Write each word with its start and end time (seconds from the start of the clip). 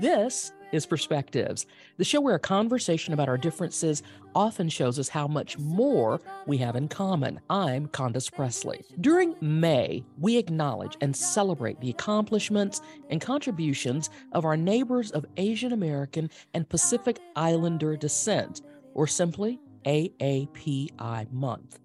This 0.00 0.54
is 0.72 0.86
Perspectives, 0.86 1.66
the 1.98 2.04
show 2.04 2.22
where 2.22 2.34
a 2.34 2.38
conversation 2.38 3.12
about 3.12 3.28
our 3.28 3.36
differences 3.36 4.02
often 4.34 4.70
shows 4.70 4.98
us 4.98 5.10
how 5.10 5.28
much 5.28 5.58
more 5.58 6.22
we 6.46 6.56
have 6.56 6.74
in 6.74 6.88
common. 6.88 7.38
I'm 7.50 7.86
Condace 7.88 8.30
Pressley. 8.32 8.82
During 9.02 9.36
May, 9.42 10.02
we 10.18 10.38
acknowledge 10.38 10.96
and 11.02 11.14
celebrate 11.14 11.82
the 11.82 11.90
accomplishments 11.90 12.80
and 13.10 13.20
contributions 13.20 14.08
of 14.32 14.46
our 14.46 14.56
neighbors 14.56 15.10
of 15.10 15.26
Asian 15.36 15.74
American 15.74 16.30
and 16.54 16.66
Pacific 16.66 17.20
Islander 17.36 17.94
descent, 17.94 18.62
or 18.94 19.06
simply 19.06 19.60
AAPI 19.84 21.30
month. 21.30 21.78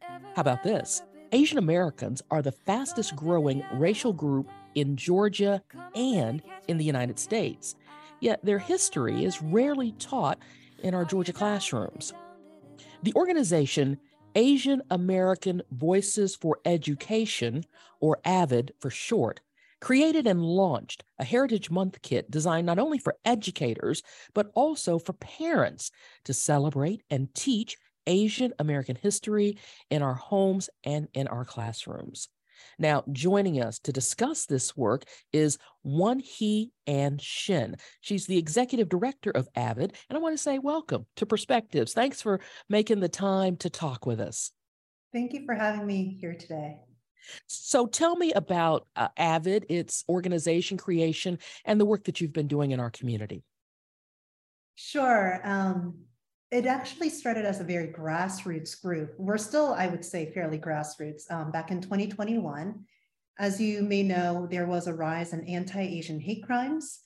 How 0.00 0.40
about 0.40 0.62
this? 0.62 1.02
Asian 1.32 1.58
Americans 1.58 2.22
are 2.30 2.40
the 2.40 2.52
fastest 2.52 3.14
growing 3.16 3.62
racial 3.74 4.14
group 4.14 4.48
in 4.74 4.96
Georgia 4.96 5.62
and 5.94 6.42
in 6.68 6.78
the 6.78 6.84
United 6.84 7.18
States 7.18 7.74
yet 8.20 8.44
their 8.44 8.58
history 8.58 9.24
is 9.24 9.42
rarely 9.42 9.92
taught 9.92 10.38
in 10.82 10.94
our 10.94 11.04
Georgia 11.04 11.32
classrooms. 11.32 12.12
The 13.02 13.14
organization 13.14 13.98
Asian 14.36 14.80
American 14.90 15.60
Voices 15.72 16.36
for 16.36 16.60
Education, 16.64 17.64
or 17.98 18.20
AAVED 18.24 18.70
for 18.78 18.88
short, 18.88 19.40
created 19.80 20.24
and 20.26 20.44
launched 20.44 21.02
a 21.18 21.24
Heritage 21.24 21.68
Month 21.68 22.00
kit 22.02 22.30
designed 22.30 22.66
not 22.66 22.78
only 22.78 22.98
for 22.98 23.16
educators, 23.24 24.04
but 24.32 24.52
also 24.54 25.00
for 25.00 25.14
parents 25.14 25.90
to 26.24 26.32
celebrate 26.32 27.02
and 27.10 27.34
teach 27.34 27.76
Asian 28.06 28.52
American 28.60 28.94
history 28.94 29.58
in 29.90 30.00
our 30.00 30.14
homes 30.14 30.70
and 30.84 31.08
in 31.12 31.26
our 31.26 31.44
classrooms. 31.44 32.28
Now, 32.78 33.04
joining 33.12 33.62
us 33.62 33.78
to 33.80 33.92
discuss 33.92 34.46
this 34.46 34.76
work 34.76 35.04
is 35.32 35.58
Weonhee 35.84 36.70
Ann 36.86 37.18
Shin. 37.18 37.76
She's 38.00 38.26
the 38.26 38.38
executive 38.38 38.88
director 38.88 39.30
of 39.30 39.52
AAVED, 39.54 39.94
and 40.08 40.16
I 40.16 40.18
want 40.18 40.34
to 40.34 40.42
say 40.42 40.58
welcome 40.58 41.06
to 41.16 41.26
Perspectives. 41.26 41.92
Thanks 41.92 42.22
for 42.22 42.40
making 42.68 43.00
the 43.00 43.08
time 43.08 43.56
to 43.58 43.70
talk 43.70 44.06
with 44.06 44.20
us. 44.20 44.52
Thank 45.12 45.32
you 45.32 45.44
for 45.44 45.54
having 45.54 45.86
me 45.86 46.16
here 46.20 46.34
today. 46.34 46.76
So, 47.46 47.86
tell 47.86 48.16
me 48.16 48.32
about 48.32 48.86
uh, 48.96 49.08
AAVED, 49.18 49.64
its 49.68 50.04
organization 50.08 50.78
creation, 50.78 51.38
and 51.64 51.80
the 51.80 51.84
work 51.84 52.04
that 52.04 52.20
you've 52.20 52.32
been 52.32 52.48
doing 52.48 52.70
in 52.70 52.80
our 52.80 52.90
community. 52.90 53.42
Sure. 54.74 55.40
Um, 55.44 56.06
it 56.50 56.66
actually 56.66 57.10
started 57.10 57.44
as 57.44 57.60
a 57.60 57.64
very 57.64 57.88
grassroots 57.88 58.80
group. 58.80 59.14
We're 59.18 59.38
still, 59.38 59.72
I 59.74 59.86
would 59.86 60.04
say, 60.04 60.32
fairly 60.32 60.58
grassroots. 60.58 61.30
Um, 61.30 61.52
back 61.52 61.70
in 61.70 61.80
2021, 61.80 62.84
as 63.38 63.60
you 63.60 63.82
may 63.82 64.02
know, 64.02 64.48
there 64.50 64.66
was 64.66 64.86
a 64.86 64.94
rise 64.94 65.32
in 65.32 65.46
anti 65.46 65.80
Asian 65.80 66.18
hate 66.18 66.44
crimes. 66.44 67.00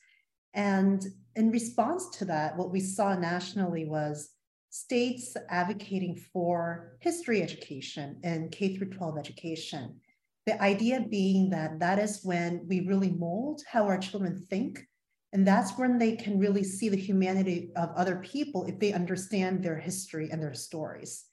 And 0.54 1.04
in 1.36 1.50
response 1.50 2.08
to 2.18 2.24
that, 2.26 2.56
what 2.56 2.70
we 2.70 2.80
saw 2.80 3.14
nationally 3.14 3.84
was 3.84 4.30
states 4.70 5.36
advocating 5.50 6.16
for 6.32 6.96
history 7.00 7.42
education 7.42 8.18
and 8.24 8.50
K 8.50 8.76
through 8.76 8.90
12 8.90 9.18
education. 9.18 10.00
The 10.46 10.60
idea 10.62 11.06
being 11.08 11.50
that 11.50 11.80
that 11.80 11.98
is 11.98 12.20
when 12.24 12.66
we 12.66 12.80
really 12.80 13.10
mold 13.10 13.62
how 13.70 13.84
our 13.84 13.98
children 13.98 14.46
think 14.50 14.86
and 15.34 15.44
that's 15.44 15.76
when 15.76 15.98
they 15.98 16.14
can 16.14 16.38
really 16.38 16.62
see 16.62 16.88
the 16.88 16.96
humanity 16.96 17.72
of 17.74 17.90
other 17.96 18.16
people 18.16 18.64
if 18.66 18.78
they 18.78 18.92
understand 18.92 19.62
their 19.62 19.76
history 19.76 20.30
and 20.30 20.40
their 20.40 20.54
stories. 20.54 21.24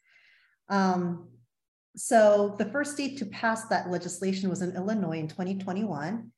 Um, 0.69 1.29
so 1.95 2.55
the 2.57 2.65
first 2.65 2.93
state 2.93 3.19
to 3.19 3.27
pass 3.27 3.65
that 3.67 3.91
legislation 3.91 4.49
was 4.49 4.63
in 4.63 4.75
Illinois 4.75 5.19
in 5.19 5.27
2021, 5.27 6.31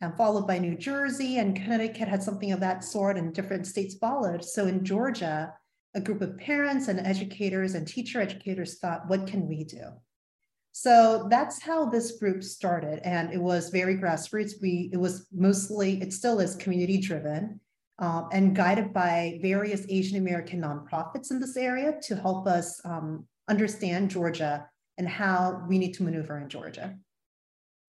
and 0.00 0.16
followed 0.16 0.46
by 0.46 0.58
New 0.58 0.76
Jersey 0.76 1.36
and 1.36 1.54
Connecticut 1.54 2.08
had 2.08 2.22
something 2.22 2.52
of 2.52 2.60
that 2.60 2.82
sort, 2.82 3.18
and 3.18 3.34
different 3.34 3.66
states 3.66 3.96
followed. 3.96 4.42
So 4.42 4.66
in 4.66 4.82
Georgia, 4.82 5.52
a 5.94 6.00
group 6.00 6.22
of 6.22 6.38
parents 6.38 6.88
and 6.88 7.00
educators 7.00 7.74
and 7.74 7.86
teacher 7.86 8.20
educators 8.20 8.78
thought, 8.78 9.08
what 9.08 9.26
can 9.26 9.46
we 9.46 9.64
do? 9.64 9.90
So 10.76 11.28
that's 11.30 11.62
how 11.62 11.88
this 11.88 12.18
group 12.18 12.42
started. 12.42 12.98
And 13.04 13.32
it 13.32 13.40
was 13.40 13.70
very 13.70 13.96
grassroots. 13.96 14.54
We, 14.60 14.90
it 14.92 14.96
was 14.96 15.28
mostly, 15.32 16.02
it 16.02 16.12
still 16.12 16.40
is 16.40 16.56
community 16.56 16.98
driven 16.98 17.60
um, 18.00 18.28
and 18.32 18.56
guided 18.56 18.92
by 18.92 19.38
various 19.40 19.86
Asian 19.88 20.18
American 20.18 20.62
nonprofits 20.62 21.30
in 21.30 21.38
this 21.38 21.56
area 21.56 21.94
to 22.02 22.16
help 22.16 22.48
us 22.48 22.80
um, 22.84 23.24
understand 23.48 24.10
Georgia 24.10 24.66
and 24.98 25.08
how 25.08 25.64
we 25.68 25.78
need 25.78 25.94
to 25.94 26.02
maneuver 26.02 26.40
in 26.40 26.48
Georgia. 26.48 26.98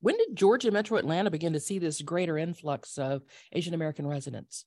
When 0.02 0.16
did 0.18 0.36
Georgia 0.36 0.70
Metro 0.70 1.00
Atlanta 1.00 1.32
begin 1.32 1.54
to 1.54 1.60
see 1.60 1.80
this 1.80 2.04
greater 2.04 2.38
influx 2.38 3.00
of 3.00 3.24
Asian 3.52 3.74
American 3.74 4.06
residents? 4.06 4.66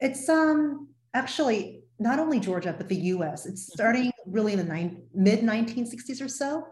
It's 0.00 0.28
um 0.28 0.88
actually 1.14 1.84
not 2.00 2.18
only 2.18 2.40
Georgia 2.40 2.74
but 2.76 2.88
the 2.88 2.96
U.S. 2.96 3.46
It's 3.46 3.72
starting 3.72 4.10
really 4.26 4.54
in 4.54 4.58
the 4.58 4.64
nine, 4.64 5.02
mid 5.14 5.40
1960s 5.40 6.20
or 6.20 6.26
so. 6.26 6.64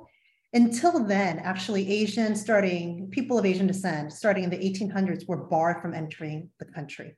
Until 0.54 1.04
then, 1.04 1.38
actually, 1.40 1.90
Asian 1.90 2.34
starting 2.34 3.08
people 3.10 3.38
of 3.38 3.44
Asian 3.44 3.66
descent, 3.66 4.12
starting 4.12 4.44
in 4.44 4.50
the 4.50 4.56
1800s, 4.56 5.28
were 5.28 5.48
barred 5.48 5.82
from 5.82 5.94
entering 5.94 6.48
the 6.58 6.64
country. 6.64 7.16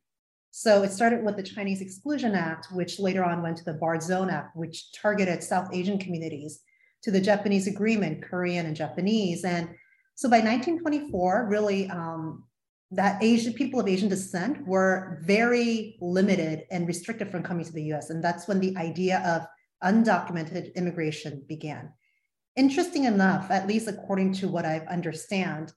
So 0.50 0.82
it 0.82 0.90
started 0.90 1.24
with 1.24 1.36
the 1.36 1.44
Chinese 1.44 1.80
Exclusion 1.80 2.34
Act, 2.34 2.68
which 2.72 2.98
later 2.98 3.24
on 3.24 3.40
went 3.40 3.56
to 3.58 3.64
the 3.64 3.74
Barred 3.74 4.02
Zone 4.02 4.30
Act, 4.30 4.56
which 4.56 4.92
targeted 4.92 5.44
South 5.44 5.68
Asian 5.72 5.96
communities, 5.96 6.60
to 7.02 7.12
the 7.12 7.20
Japanese 7.20 7.68
Agreement, 7.68 8.22
Korean 8.22 8.66
and 8.66 8.74
Japanese. 8.74 9.44
And 9.44 9.68
so 10.16 10.28
by 10.28 10.38
1924, 10.38 11.46
really, 11.48 11.88
um, 11.88 12.44
that 12.90 13.22
Asian 13.22 13.52
people 13.52 13.78
of 13.78 13.86
Asian 13.86 14.08
descent 14.08 14.66
were 14.66 15.22
very 15.22 15.96
limited 16.00 16.64
and 16.72 16.88
restricted 16.88 17.30
from 17.30 17.44
coming 17.44 17.64
to 17.64 17.72
the 17.72 17.92
US. 17.92 18.10
And 18.10 18.22
that's 18.22 18.48
when 18.48 18.58
the 18.58 18.76
idea 18.76 19.20
of 19.20 19.46
undocumented 19.88 20.74
immigration 20.74 21.44
began. 21.48 21.92
Interesting 22.56 23.04
enough, 23.04 23.50
at 23.50 23.66
least 23.66 23.88
according 23.88 24.32
to 24.34 24.48
what 24.48 24.64
I 24.64 24.78
understand, 24.90 25.72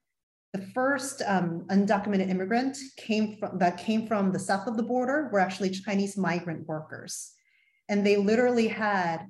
the 0.54 0.62
first 0.74 1.22
um, 1.26 1.66
undocumented 1.70 2.30
immigrant 2.30 2.78
came 2.98 3.38
from 3.38 3.58
that 3.58 3.78
came 3.78 4.08
from 4.08 4.32
the 4.32 4.40
south 4.40 4.68
of 4.68 4.78
the 4.78 4.84
border 4.84 5.30
were 5.32 5.40
actually 5.40 5.72
Chinese 5.72 6.16
migrant 6.16 6.68
workers, 6.68 7.34
and 7.90 8.06
they 8.06 8.18
literally 8.18 8.68
had 8.68 9.26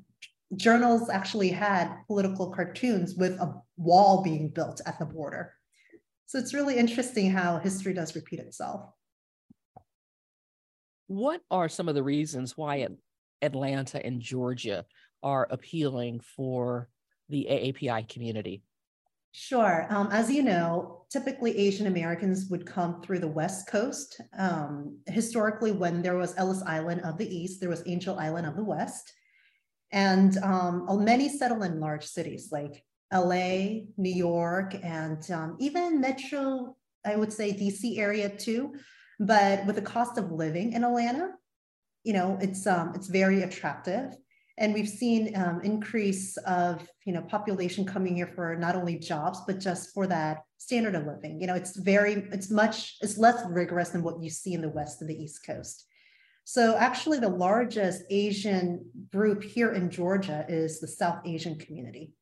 journals 0.56 1.10
actually 1.10 1.50
had 1.50 1.96
political 2.08 2.52
cartoons 2.52 3.16
with 3.16 3.34
a 3.40 3.54
wall 3.78 4.22
being 4.22 4.50
built 4.50 4.82
at 4.86 5.00
the 5.00 5.06
border. 5.06 5.54
So 6.26 6.40
it's 6.40 6.54
really 6.54 6.78
interesting 6.78 7.32
how 7.32 7.60
history 7.60 7.94
does 7.94 8.16
repeat 8.16 8.40
itself. 8.40 8.90
What 11.08 11.42
are 11.52 11.70
some 11.70 11.88
of 11.88 11.96
the 11.96 12.04
reasons 12.04 12.58
why 12.58 12.88
Atlanta 13.42 14.06
and 14.06 14.22
Georgia 14.22 14.86
are 15.22 15.48
appealing 15.50 16.22
for 16.22 16.90
the 17.34 17.48
AAPI 17.50 18.08
community? 18.08 18.62
Sure. 19.32 19.88
Um, 19.90 20.10
as 20.12 20.32
you 20.32 20.44
know, 20.44 21.06
typically 21.10 21.58
Asian 21.58 21.88
Americans 21.88 22.46
would 22.52 22.66
come 22.66 23.02
through 23.02 23.20
the 23.20 23.28
West 23.28 23.68
Coast. 23.68 24.22
Um, 24.38 25.00
historically, 25.08 25.72
when 25.72 26.04
there 26.04 26.18
was 26.18 26.36
Ellis 26.38 26.62
Island 26.68 27.02
of 27.02 27.18
the 27.18 27.28
East, 27.28 27.60
there 27.60 27.70
was 27.70 27.82
Angel 27.88 28.20
Island 28.20 28.46
of 28.46 28.56
the 28.56 28.64
West. 28.64 29.12
And 29.92 30.38
um, 30.38 30.86
many 31.04 31.30
settle 31.30 31.64
in 31.64 31.80
large 31.80 32.06
cities 32.06 32.50
like 32.52 32.84
LA, 33.12 33.86
New 33.98 34.14
York, 34.14 34.76
and 34.84 35.20
um, 35.32 35.58
even 35.60 36.00
Metro, 36.00 36.76
I 37.06 37.16
would 37.16 37.34
say 37.34 37.54
DC 37.54 37.98
area 37.98 38.30
too. 38.30 38.76
But 39.20 39.66
with 39.66 39.76
the 39.76 39.82
cost 39.82 40.18
of 40.20 40.32
living 40.32 40.74
in 40.74 40.84
Atlanta, 40.84 41.30
you 42.04 42.14
know, 42.14 42.38
it's 42.42 42.68
um, 42.68 42.92
it's 42.96 43.08
very 43.08 43.44
attractive 43.44 44.16
and 44.58 44.74
we've 44.74 44.90
seen 44.90 45.36
um, 45.36 45.62
increase 45.62 46.38
of 46.38 46.88
you 47.06 47.14
know 47.14 47.22
population 47.22 47.86
coming 47.86 48.16
here 48.16 48.32
for 48.36 48.56
not 48.56 48.76
only 48.76 48.98
jobs 48.98 49.42
but 49.48 49.60
just 49.60 49.94
for 49.94 50.08
that 50.08 50.44
standard 50.58 50.96
of 50.96 51.06
living 51.06 51.40
you 51.42 51.48
know 51.48 51.56
it's 51.56 51.76
very 51.78 52.28
it's 52.32 52.50
much 52.50 52.98
it's 53.02 53.18
less 53.18 53.44
rigorous 53.50 53.90
than 53.90 54.04
what 54.04 54.22
you 54.22 54.30
see 54.30 54.54
in 54.54 54.62
the 54.62 54.70
west 54.70 55.02
and 55.02 55.10
the 55.10 55.24
east 55.24 55.46
coast 55.46 55.86
so 56.46 56.76
actually 56.78 57.20
the 57.20 57.30
largest 57.30 58.04
asian 58.10 58.86
group 59.12 59.44
here 59.44 59.74
in 59.74 59.90
georgia 59.90 60.46
is 60.48 60.80
the 60.80 60.88
south 60.88 61.20
asian 61.26 61.58
community 61.58 62.14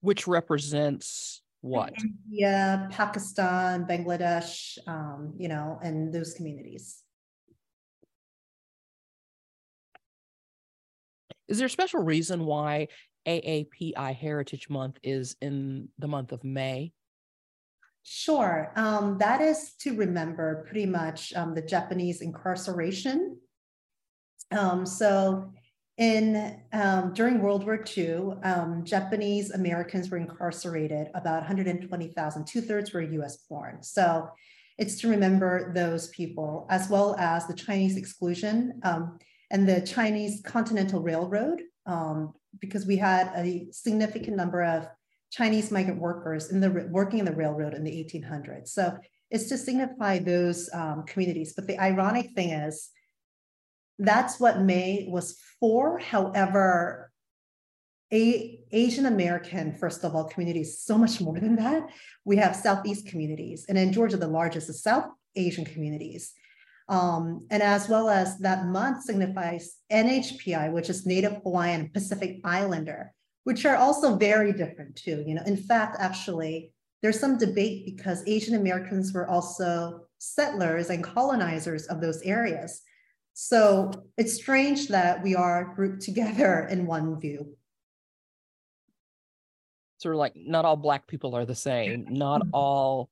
Which 0.00 0.26
represents 0.26 1.40
what? 1.64 1.94
India, 1.98 2.88
Pakistan, 2.92 3.86
Bangladesh, 3.86 4.76
um, 4.86 5.32
you 5.38 5.48
know, 5.48 5.78
and 5.82 6.12
those 6.12 6.34
communities. 6.34 7.03
Is 11.48 11.58
there 11.58 11.66
a 11.66 11.70
special 11.70 12.02
reason 12.02 12.44
why 12.44 12.88
AAPI 13.26 14.14
Heritage 14.14 14.68
Month 14.68 14.98
is 15.02 15.36
in 15.40 15.88
the 15.98 16.08
month 16.08 16.32
of 16.32 16.44
May? 16.44 16.92
Sure. 18.02 18.70
Um, 18.76 19.16
that 19.18 19.40
is 19.40 19.72
to 19.80 19.96
remember 19.96 20.64
pretty 20.68 20.86
much 20.86 21.32
um, 21.34 21.54
the 21.54 21.62
Japanese 21.62 22.20
incarceration. 22.20 23.38
Um, 24.50 24.84
so 24.84 25.52
in 25.96 26.60
um, 26.72 27.14
during 27.14 27.40
World 27.40 27.64
War 27.64 27.82
II, 27.96 28.32
um, 28.42 28.84
Japanese 28.84 29.52
Americans 29.52 30.10
were 30.10 30.18
incarcerated, 30.18 31.08
about 31.14 31.42
120,000, 31.42 32.46
two 32.46 32.60
thirds 32.60 32.92
were 32.92 33.00
US 33.00 33.38
born. 33.48 33.82
So 33.82 34.28
it's 34.76 35.00
to 35.00 35.08
remember 35.08 35.72
those 35.72 36.08
people, 36.08 36.66
as 36.68 36.90
well 36.90 37.16
as 37.18 37.46
the 37.46 37.54
Chinese 37.54 37.96
exclusion 37.96 38.80
um, 38.82 39.18
and 39.50 39.68
the 39.68 39.80
Chinese 39.80 40.42
Continental 40.44 41.00
Railroad, 41.00 41.62
um, 41.86 42.34
because 42.60 42.86
we 42.86 42.96
had 42.96 43.30
a 43.36 43.66
significant 43.70 44.36
number 44.36 44.62
of 44.62 44.88
Chinese 45.30 45.70
migrant 45.70 46.00
workers 46.00 46.50
in 46.50 46.60
the 46.60 46.70
working 46.90 47.18
in 47.18 47.24
the 47.24 47.32
railroad 47.32 47.74
in 47.74 47.82
the 47.82 47.90
1800s. 47.90 48.68
So 48.68 48.96
it's 49.30 49.48
to 49.48 49.58
signify 49.58 50.20
those 50.20 50.70
um, 50.72 51.04
communities. 51.06 51.54
But 51.54 51.66
the 51.66 51.78
ironic 51.78 52.30
thing 52.34 52.50
is, 52.50 52.90
that's 53.98 54.38
what 54.38 54.60
May 54.60 55.06
was 55.10 55.38
for. 55.58 55.98
However, 55.98 57.10
a 58.12 58.60
Asian 58.70 59.06
American, 59.06 59.74
first 59.74 60.04
of 60.04 60.14
all, 60.14 60.24
communities 60.24 60.78
so 60.78 60.96
much 60.96 61.20
more 61.20 61.38
than 61.38 61.56
that. 61.56 61.88
We 62.24 62.36
have 62.36 62.54
Southeast 62.54 63.06
communities, 63.06 63.66
and 63.68 63.76
in 63.76 63.92
Georgia, 63.92 64.16
the 64.16 64.28
largest 64.28 64.68
is 64.68 64.82
South 64.82 65.06
Asian 65.34 65.64
communities. 65.64 66.32
Um, 66.88 67.46
and 67.50 67.62
as 67.62 67.88
well 67.88 68.10
as 68.10 68.38
that 68.40 68.66
month 68.66 69.04
signifies 69.04 69.76
NHPI, 69.90 70.72
which 70.72 70.90
is 70.90 71.06
Native 71.06 71.40
Hawaiian 71.42 71.90
Pacific 71.94 72.40
Islander, 72.44 73.12
which 73.44 73.64
are 73.64 73.76
also 73.76 74.16
very 74.16 74.52
different 74.52 74.96
too. 74.96 75.24
You 75.26 75.34
know, 75.34 75.42
in 75.46 75.56
fact, 75.56 75.96
actually, 75.98 76.72
there's 77.02 77.20
some 77.20 77.38
debate 77.38 77.86
because 77.86 78.26
Asian 78.26 78.54
Americans 78.54 79.12
were 79.12 79.28
also 79.28 80.06
settlers 80.18 80.90
and 80.90 81.04
colonizers 81.04 81.86
of 81.86 82.00
those 82.00 82.22
areas. 82.22 82.82
So 83.34 83.90
it's 84.16 84.34
strange 84.34 84.88
that 84.88 85.22
we 85.22 85.34
are 85.34 85.74
grouped 85.74 86.02
together 86.02 86.66
in 86.70 86.86
one 86.86 87.20
view. 87.20 87.56
Sort 89.98 90.14
of 90.14 90.18
like 90.18 90.34
not 90.36 90.64
all 90.64 90.76
Black 90.76 91.06
people 91.06 91.34
are 91.34 91.46
the 91.46 91.54
same, 91.54 92.06
not 92.10 92.42
all 92.52 93.10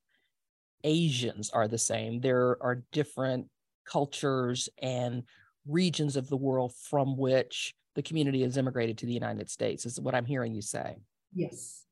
Asians 0.85 1.51
are 1.51 1.69
the 1.69 1.79
same. 1.79 2.21
There 2.21 2.57
are 2.63 2.83
different 2.93 3.49
cultures 3.85 4.69
and 4.81 5.23
regions 5.67 6.17
of 6.17 6.29
the 6.29 6.37
world 6.37 6.73
from 6.75 7.17
which 7.17 7.75
the 7.95 8.03
community 8.03 8.43
has 8.43 8.57
immigrated 8.57 8.99
to 8.99 9.07
the 9.07 9.13
United 9.13 9.51
States, 9.51 9.85
is 9.87 10.01
what 10.01 10.15
I'm 10.15 10.25
hearing 10.25 10.55
you 10.55 10.63
say. 10.63 10.97
Yes. 11.35 11.85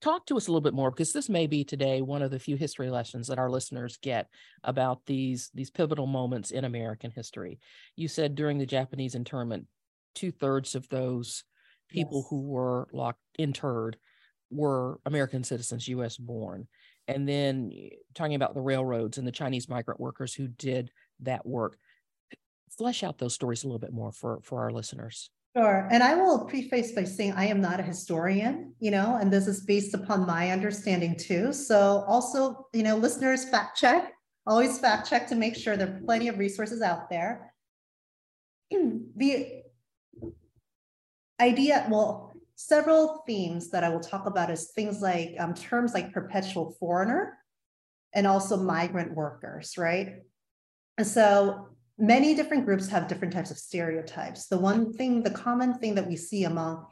talk 0.00 0.24
to 0.26 0.36
us 0.36 0.46
a 0.46 0.50
little 0.52 0.60
bit 0.60 0.74
more 0.74 0.90
because 0.92 1.12
this 1.12 1.28
may 1.28 1.46
be 1.48 1.64
today 1.64 2.00
one 2.02 2.22
of 2.22 2.30
the 2.30 2.38
few 2.38 2.56
history 2.56 2.88
lessons 2.88 3.26
that 3.26 3.38
our 3.38 3.50
listeners 3.50 3.98
get 4.00 4.28
about 4.62 5.04
these 5.06 5.50
these 5.54 5.70
pivotal 5.70 6.06
moments 6.06 6.52
in 6.52 6.64
American 6.64 7.10
history. 7.10 7.58
You 7.96 8.06
said 8.06 8.34
during 8.36 8.58
the 8.58 8.66
Japanese 8.66 9.16
internment, 9.16 9.66
two 10.14 10.30
thirds 10.30 10.74
of 10.76 10.88
those 10.88 11.42
people 11.88 12.18
Yes. 12.18 12.26
who 12.30 12.42
were 12.42 12.86
locked 12.92 13.20
interred 13.38 13.96
were 14.50 15.00
American 15.04 15.42
citizens, 15.42 15.88
U.S. 15.88 16.16
born, 16.16 16.68
and 17.08 17.28
then 17.28 17.72
eh, 17.74 17.88
talking 18.14 18.36
about 18.36 18.54
the 18.54 18.60
railroads 18.60 19.18
and 19.18 19.26
the 19.26 19.32
Chinese 19.32 19.68
migrant 19.68 19.98
workers 19.98 20.34
who 20.34 20.46
did 20.46 20.90
that 21.20 21.44
work. 21.44 21.76
Flesh 22.70 23.02
out 23.02 23.18
those 23.18 23.34
stories 23.34 23.64
a 23.64 23.66
little 23.66 23.80
bit 23.80 23.92
more 23.92 24.12
for 24.12 24.40
for 24.42 24.60
our 24.60 24.70
listeners. 24.70 25.30
Sure. 25.56 25.88
And 25.90 26.02
I 26.02 26.14
will 26.14 26.44
preface 26.44 26.92
by 26.92 27.04
saying 27.04 27.32
I 27.32 27.46
am 27.46 27.60
not 27.60 27.80
a 27.80 27.82
historian, 27.82 28.74
you 28.78 28.90
know, 28.90 29.18
and 29.20 29.32
this 29.32 29.48
is 29.48 29.62
based 29.62 29.94
upon 29.94 30.26
my 30.26 30.50
understanding 30.50 31.16
too. 31.16 31.52
So 31.52 32.04
also, 32.06 32.68
you 32.72 32.82
know, 32.82 32.96
listeners 32.96 33.48
fact 33.48 33.76
check, 33.76 34.12
always 34.46 34.78
fact 34.78 35.08
check 35.08 35.26
to 35.28 35.34
make 35.34 35.56
sure 35.56 35.76
there 35.76 35.88
are 35.88 36.00
plenty 36.04 36.28
of 36.28 36.38
resources 36.38 36.82
out 36.82 37.10
there. 37.10 37.52
The 39.16 39.64
idea, 41.40 41.86
well, 41.90 42.27
several 42.60 43.22
themes 43.24 43.70
that 43.70 43.84
I 43.84 43.88
will 43.88 44.00
talk 44.00 44.26
about 44.26 44.50
is 44.50 44.72
things 44.72 45.00
like 45.00 45.36
um, 45.38 45.54
terms 45.54 45.94
like 45.94 46.12
perpetual 46.12 46.74
foreigner 46.80 47.38
and 48.12 48.26
also 48.26 48.56
migrant 48.56 49.14
workers, 49.14 49.78
right? 49.78 50.16
And 50.98 51.06
so 51.06 51.68
many 51.98 52.34
different 52.34 52.66
groups 52.66 52.88
have 52.88 53.06
different 53.06 53.32
types 53.32 53.52
of 53.52 53.58
stereotypes. 53.58 54.48
The 54.48 54.58
one 54.58 54.92
thing, 54.92 55.22
the 55.22 55.30
common 55.30 55.74
thing 55.74 55.94
that 55.94 56.08
we 56.08 56.16
see 56.16 56.44
among 56.44 56.84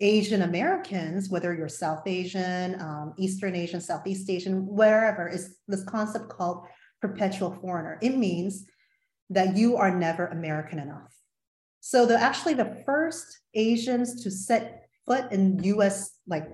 Asian 0.00 0.42
Americans, 0.42 1.30
whether 1.30 1.54
you're 1.54 1.68
South 1.68 2.02
Asian, 2.08 2.80
um, 2.80 3.14
Eastern 3.16 3.54
Asian, 3.54 3.80
Southeast 3.80 4.28
Asian, 4.28 4.66
wherever, 4.66 5.28
is 5.28 5.58
this 5.68 5.84
concept 5.84 6.30
called 6.30 6.64
perpetual 7.00 7.52
foreigner. 7.60 7.96
It 8.02 8.16
means 8.16 8.66
that 9.30 9.56
you 9.56 9.76
are 9.76 9.96
never 9.96 10.26
American 10.26 10.80
enough. 10.80 11.14
So 11.78 12.06
the 12.06 12.20
actually 12.20 12.54
the 12.54 12.82
first 12.84 13.38
Asians 13.54 14.24
to 14.24 14.30
set 14.32 14.81
foot 15.06 15.30
in 15.32 15.62
US, 15.64 16.12
like 16.26 16.48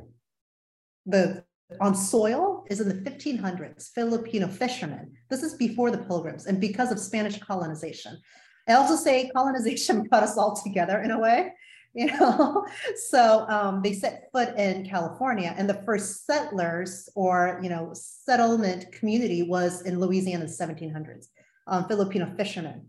the 1.06 1.44
on 1.80 1.94
soil 1.94 2.64
is 2.70 2.80
in 2.80 2.88
the 2.88 3.10
1500s, 3.10 3.90
Filipino 3.90 4.48
fishermen. 4.48 5.12
This 5.28 5.42
is 5.42 5.54
before 5.54 5.90
the 5.90 5.98
pilgrims 5.98 6.46
and 6.46 6.60
because 6.60 6.90
of 6.90 6.98
Spanish 6.98 7.38
colonization. 7.38 8.18
I 8.66 8.74
also 8.74 8.96
say 8.96 9.30
colonization 9.34 10.02
brought 10.10 10.22
us 10.22 10.36
all 10.36 10.56
together 10.56 11.00
in 11.02 11.10
a 11.10 11.18
way, 11.18 11.52
you 11.94 12.06
know. 12.06 12.66
So 13.10 13.46
um, 13.48 13.82
they 13.82 13.92
set 13.92 14.28
foot 14.32 14.56
in 14.56 14.88
California, 14.88 15.54
and 15.56 15.68
the 15.68 15.82
first 15.84 16.26
settlers 16.26 17.08
or 17.14 17.60
you 17.62 17.68
know 17.68 17.90
settlement 17.94 18.92
community 18.92 19.42
was 19.42 19.82
in 19.82 20.00
Louisiana 20.00 20.44
in 20.44 20.50
the 20.50 20.56
1700s, 20.56 21.26
um, 21.66 21.86
Filipino 21.86 22.32
fishermen. 22.36 22.86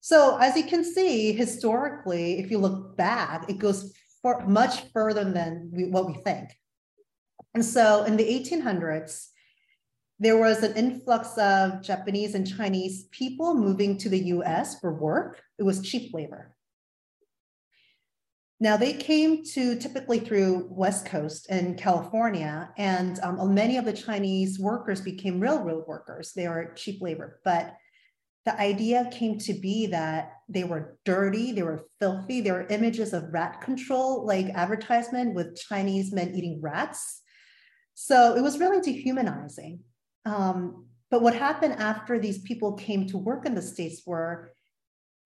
So 0.00 0.38
as 0.38 0.56
you 0.56 0.64
can 0.64 0.82
see, 0.82 1.32
historically, 1.32 2.38
if 2.38 2.50
you 2.50 2.58
look 2.58 2.96
back, 2.96 3.48
it 3.50 3.58
goes 3.58 3.92
for 4.22 4.46
much 4.46 4.82
further 4.92 5.24
than 5.24 5.70
we, 5.72 5.86
what 5.86 6.06
we 6.06 6.14
think. 6.14 6.50
And 7.54 7.64
so 7.64 8.04
in 8.04 8.16
the 8.16 8.24
1800s, 8.24 9.28
there 10.18 10.36
was 10.36 10.62
an 10.62 10.76
influx 10.76 11.36
of 11.38 11.82
Japanese 11.82 12.34
and 12.34 12.46
Chinese 12.46 13.04
people 13.10 13.54
moving 13.54 13.96
to 13.98 14.08
the 14.08 14.18
US 14.34 14.78
for 14.78 14.94
work. 14.94 15.40
It 15.58 15.62
was 15.62 15.80
cheap 15.80 16.12
labor. 16.12 16.54
Now 18.62 18.76
they 18.76 18.92
came 18.92 19.42
to 19.54 19.76
typically 19.76 20.20
through 20.20 20.68
West 20.70 21.06
Coast 21.06 21.46
and 21.48 21.78
California, 21.78 22.68
and 22.76 23.18
um, 23.20 23.54
many 23.54 23.78
of 23.78 23.86
the 23.86 23.92
Chinese 23.94 24.58
workers 24.58 25.00
became 25.00 25.40
railroad 25.40 25.86
workers. 25.86 26.32
They 26.36 26.46
were 26.46 26.74
cheap 26.76 27.00
labor, 27.00 27.40
but 27.42 27.74
the 28.46 28.58
idea 28.58 29.10
came 29.12 29.38
to 29.38 29.52
be 29.52 29.86
that 29.86 30.32
they 30.48 30.64
were 30.64 30.98
dirty, 31.04 31.52
they 31.52 31.62
were 31.62 31.84
filthy. 31.98 32.40
There 32.40 32.54
were 32.54 32.66
images 32.68 33.12
of 33.12 33.32
rat 33.32 33.60
control, 33.60 34.24
like 34.26 34.46
advertisement 34.46 35.34
with 35.34 35.60
Chinese 35.60 36.12
men 36.12 36.34
eating 36.34 36.60
rats. 36.62 37.20
So 37.94 38.34
it 38.34 38.40
was 38.40 38.58
really 38.58 38.80
dehumanizing. 38.80 39.80
Um, 40.24 40.86
but 41.10 41.22
what 41.22 41.34
happened 41.34 41.74
after 41.74 42.18
these 42.18 42.40
people 42.42 42.74
came 42.74 43.06
to 43.08 43.18
work 43.18 43.44
in 43.44 43.54
the 43.54 43.62
States 43.62 44.02
were 44.06 44.52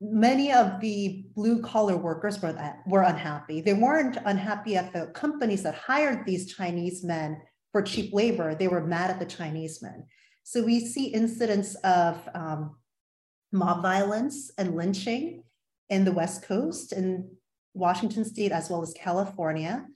many 0.01 0.53
of 0.53 0.81
the 0.81 1.25
blue 1.35 1.63
collar 1.63 1.97
workers 1.97 2.43
were, 2.43 2.53
that, 2.53 2.79
were 2.87 3.03
unhappy. 3.03 3.61
They 3.61 3.75
weren't 3.75 4.19
unhappy 4.25 4.77
at 4.77 4.93
the 4.93 5.07
companies 5.15 5.63
that 5.63 5.75
hired 5.75 6.27
these 6.27 6.53
Chinese 6.53 7.05
men 7.05 7.41
for 7.71 7.81
cheap 7.81 8.13
labor. 8.13 8.55
They 8.55 8.69
were 8.69 8.85
mad 8.85 9.11
at 9.11 9.19
the 9.19 9.27
Chinese 9.27 9.83
men. 9.83 10.05
So 10.43 10.63
we 10.63 10.81
see 10.81 11.07
incidents 11.07 11.75
of 11.77 12.29
um, 12.35 12.77
mob 13.55 13.83
violence 13.83 14.51
and 14.59 14.77
lynching 14.77 15.43
in 15.89 16.05
the 16.05 16.13
West 16.13 16.43
Coast 16.43 16.93
in 16.93 17.31
Washington 17.73 18.25
state 18.25 18.53
as 18.53 18.69
well 18.69 18.83
as 18.83 18.93
California 18.95 19.87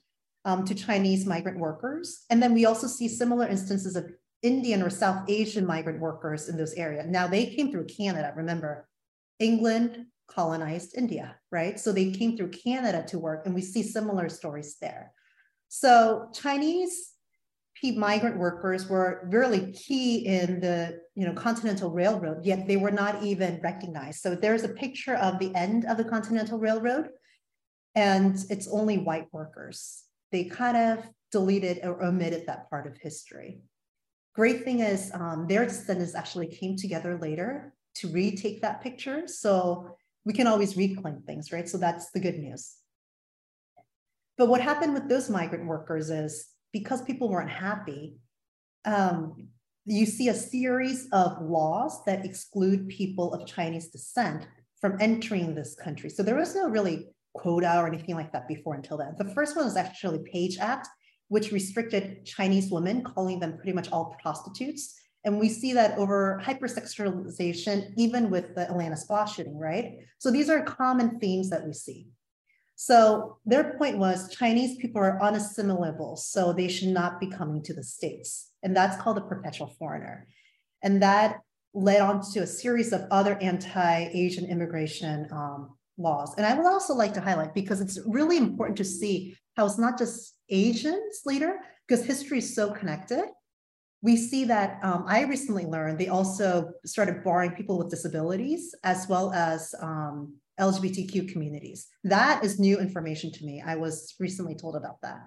um, 0.45 0.65
to 0.65 0.73
Chinese 0.73 1.25
migrant 1.25 1.59
workers. 1.59 2.25
And 2.29 2.41
then 2.41 2.53
we 2.53 2.65
also 2.65 2.87
see 2.87 3.07
similar 3.07 3.47
instances 3.47 3.95
of 3.95 4.11
Indian 4.41 4.81
or 4.81 4.89
South 4.89 5.29
Asian 5.29 5.65
migrant 5.65 5.99
workers 5.99 6.47
in 6.47 6.57
those 6.57 6.73
areas. 6.73 7.05
Now 7.07 7.27
they 7.27 7.47
came 7.47 7.71
through 7.71 7.85
Canada, 7.85 8.33
remember, 8.35 8.87
England 9.39 10.05
colonized 10.27 10.97
India, 10.97 11.35
right? 11.51 11.79
So 11.79 11.91
they 11.91 12.11
came 12.11 12.37
through 12.37 12.51
Canada 12.51 13.03
to 13.09 13.19
work, 13.19 13.45
and 13.45 13.55
we 13.55 13.61
see 13.61 13.83
similar 13.83 14.29
stories 14.29 14.77
there. 14.79 15.11
So 15.67 16.29
Chinese 16.33 17.11
migrant 17.95 18.37
workers 18.37 18.87
were 18.87 19.27
really 19.31 19.71
key 19.71 20.25
in 20.25 20.59
the 20.59 20.99
you 21.15 21.25
know 21.25 21.33
continental 21.33 21.89
railroad 21.89 22.45
yet 22.45 22.67
they 22.67 22.77
were 22.77 22.91
not 22.91 23.23
even 23.23 23.59
recognized 23.63 24.19
so 24.19 24.35
there's 24.35 24.63
a 24.63 24.69
picture 24.69 25.15
of 25.15 25.39
the 25.39 25.53
end 25.55 25.85
of 25.85 25.97
the 25.97 26.03
continental 26.03 26.59
railroad 26.59 27.09
and 27.95 28.37
it's 28.49 28.67
only 28.67 28.97
white 28.97 29.27
workers. 29.31 30.03
They 30.31 30.45
kind 30.45 30.77
of 30.77 31.05
deleted 31.31 31.79
or 31.83 32.03
omitted 32.03 32.45
that 32.47 32.69
part 32.69 32.87
of 32.87 32.97
history. 32.97 33.61
Great 34.35 34.63
thing 34.63 34.79
is 34.79 35.11
um, 35.13 35.47
their 35.47 35.65
descendants 35.65 36.15
actually 36.15 36.47
came 36.47 36.77
together 36.77 37.17
later 37.17 37.73
to 37.95 38.07
retake 38.09 38.61
that 38.61 38.81
picture. 38.81 39.27
So 39.27 39.97
we 40.23 40.33
can 40.33 40.47
always 40.47 40.77
reclaim 40.77 41.21
things, 41.25 41.51
right? 41.51 41.67
So 41.67 41.77
that's 41.77 42.11
the 42.11 42.19
good 42.19 42.37
news. 42.37 42.75
But 44.37 44.47
what 44.47 44.61
happened 44.61 44.93
with 44.93 45.09
those 45.09 45.29
migrant 45.29 45.65
workers 45.65 46.09
is 46.09 46.47
because 46.71 47.01
people 47.01 47.29
weren't 47.29 47.49
happy, 47.49 48.17
um, 48.85 49.49
you 49.85 50.05
see 50.05 50.29
a 50.29 50.33
series 50.33 51.07
of 51.11 51.41
laws 51.41 52.03
that 52.05 52.25
exclude 52.25 52.89
people 52.89 53.33
of 53.33 53.47
Chinese 53.47 53.89
descent 53.89 54.47
from 54.79 54.97
entering 54.99 55.55
this 55.55 55.75
country. 55.75 56.09
So 56.09 56.23
there 56.23 56.35
was 56.35 56.55
no 56.55 56.69
really 56.69 57.07
quota 57.33 57.79
or 57.79 57.87
anything 57.87 58.15
like 58.15 58.31
that 58.33 58.47
before 58.47 58.75
until 58.75 58.97
then. 58.97 59.15
The 59.17 59.33
first 59.33 59.55
one 59.55 59.65
was 59.65 59.77
actually 59.77 60.19
Page 60.31 60.57
Act, 60.59 60.87
which 61.27 61.51
restricted 61.51 62.25
Chinese 62.25 62.71
women, 62.71 63.03
calling 63.03 63.39
them 63.39 63.55
pretty 63.55 63.73
much 63.73 63.91
all 63.91 64.15
prostitutes. 64.21 64.95
And 65.25 65.39
we 65.39 65.49
see 65.49 65.73
that 65.73 65.97
over 65.97 66.41
hypersexualization, 66.43 67.93
even 67.97 68.29
with 68.29 68.55
the 68.55 68.69
Atlanta 68.69 68.95
spa 68.95 69.25
shooting, 69.25 69.57
right? 69.57 69.97
So 70.17 70.31
these 70.31 70.49
are 70.49 70.61
common 70.63 71.19
themes 71.19 71.49
that 71.49 71.65
we 71.65 71.73
see. 71.73 72.07
So 72.81 73.39
their 73.45 73.73
point 73.77 73.97
was 73.97 74.33
Chinese 74.33 74.77
people 74.77 75.01
are 75.01 75.19
unassimilable, 75.21 76.17
so 76.17 76.53
they 76.53 76.69
should 76.69 76.87
not 76.87 77.19
be 77.19 77.27
coming 77.27 77.61
to 77.63 77.73
the 77.73 77.83
States. 77.83 78.51
And 78.63 78.73
that's 78.73 78.95
called 79.01 79.17
a 79.17 79.21
perpetual 79.21 79.75
foreigner. 79.77 80.27
And 80.81 81.01
that 81.01 81.41
led 81.73 81.99
on 81.99 82.21
to 82.31 82.39
a 82.39 82.47
series 82.47 82.93
of 82.93 83.01
other 83.11 83.37
anti-Asian 83.41 84.45
immigration 84.45 85.27
um, 85.29 85.75
laws. 85.97 86.33
And 86.37 86.45
I 86.45 86.53
would 86.53 86.65
also 86.65 86.93
like 86.93 87.13
to 87.15 87.19
highlight, 87.19 87.53
because 87.53 87.81
it's 87.81 87.99
really 88.05 88.37
important 88.37 88.77
to 88.77 88.85
see 88.85 89.35
how 89.57 89.65
it's 89.65 89.77
not 89.77 89.97
just 89.97 90.37
Asians 90.47 91.23
later, 91.25 91.59
because 91.85 92.05
history 92.05 92.37
is 92.37 92.55
so 92.55 92.71
connected. 92.71 93.25
We 94.01 94.15
see 94.15 94.45
that 94.45 94.79
um, 94.83 95.03
I 95.05 95.23
recently 95.23 95.65
learned 95.65 95.99
they 95.99 96.07
also 96.07 96.71
started 96.85 97.25
barring 97.25 97.51
people 97.51 97.77
with 97.77 97.89
disabilities 97.89 98.73
as 98.85 99.09
well 99.09 99.33
as 99.33 99.75
um, 99.81 100.35
LGBTQ 100.59 101.31
communities. 101.31 101.87
That 102.03 102.43
is 102.43 102.59
new 102.59 102.79
information 102.79 103.31
to 103.31 103.45
me. 103.45 103.63
I 103.65 103.75
was 103.75 104.15
recently 104.19 104.55
told 104.55 104.75
about 104.75 105.01
that. 105.01 105.19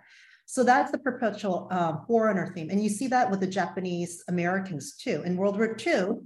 So 0.47 0.63
that's 0.65 0.91
the 0.91 0.99
perpetual 0.99 1.69
um, 1.71 2.05
foreigner 2.07 2.53
theme. 2.55 2.69
And 2.71 2.83
you 2.83 2.91
see 2.91 3.07
that 3.09 3.31
with 3.31 3.41
the 3.41 3.47
Japanese 3.47 4.23
Americans 4.29 4.97
too. 4.97 5.23
In 5.25 5.37
World 5.37 5.57
War 5.57 5.77
II, 5.87 6.19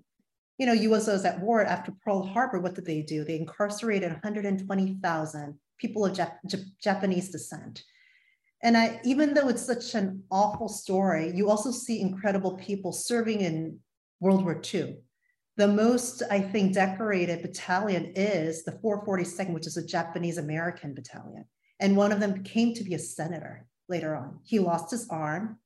you 0.59 0.67
know, 0.67 0.73
US 0.73 1.07
was 1.07 1.25
at 1.25 1.41
war 1.41 1.65
after 1.65 1.93
Pearl 2.05 2.27
Harbor. 2.27 2.61
What 2.61 2.75
did 2.75 2.87
they 2.87 3.03
do? 3.03 3.25
They 3.25 3.39
incarcerated 3.39 4.11
120,000 4.13 5.59
people 5.79 6.07
of 6.07 6.17
Jap- 6.17 6.79
Japanese 6.83 7.31
descent. 7.31 7.85
And 8.63 8.77
I, 8.77 9.01
even 9.05 9.35
though 9.35 9.49
it's 9.49 9.65
such 9.65 9.95
an 9.95 10.25
awful 10.31 10.69
story, 10.69 11.31
you 11.35 11.51
also 11.51 11.71
see 11.71 12.01
incredible 12.01 12.57
people 12.57 12.93
serving 12.93 13.43
in 13.43 13.79
World 14.21 14.45
War 14.45 14.61
II. 14.75 14.97
The 15.57 15.69
most, 15.69 16.23
I 16.31 16.41
think, 16.41 16.75
decorated 16.75 17.41
battalion 17.41 18.13
is 18.15 18.63
the 18.65 18.73
442nd, 18.73 19.55
which 19.55 19.67
is 19.67 19.79
a 19.79 19.87
Japanese 19.87 20.37
American 20.37 20.95
battalion. 20.95 21.47
And 21.81 21.97
one 21.97 22.13
of 22.13 22.21
them 22.21 22.43
came 22.43 22.75
to 22.75 22.85
be 22.85 22.95
a 22.95 22.99
senator 22.99 23.67
later 23.89 24.15
on. 24.15 24.41
He 24.45 24.59
lost 24.59 24.91
his 24.91 25.09
arm, 25.09 25.59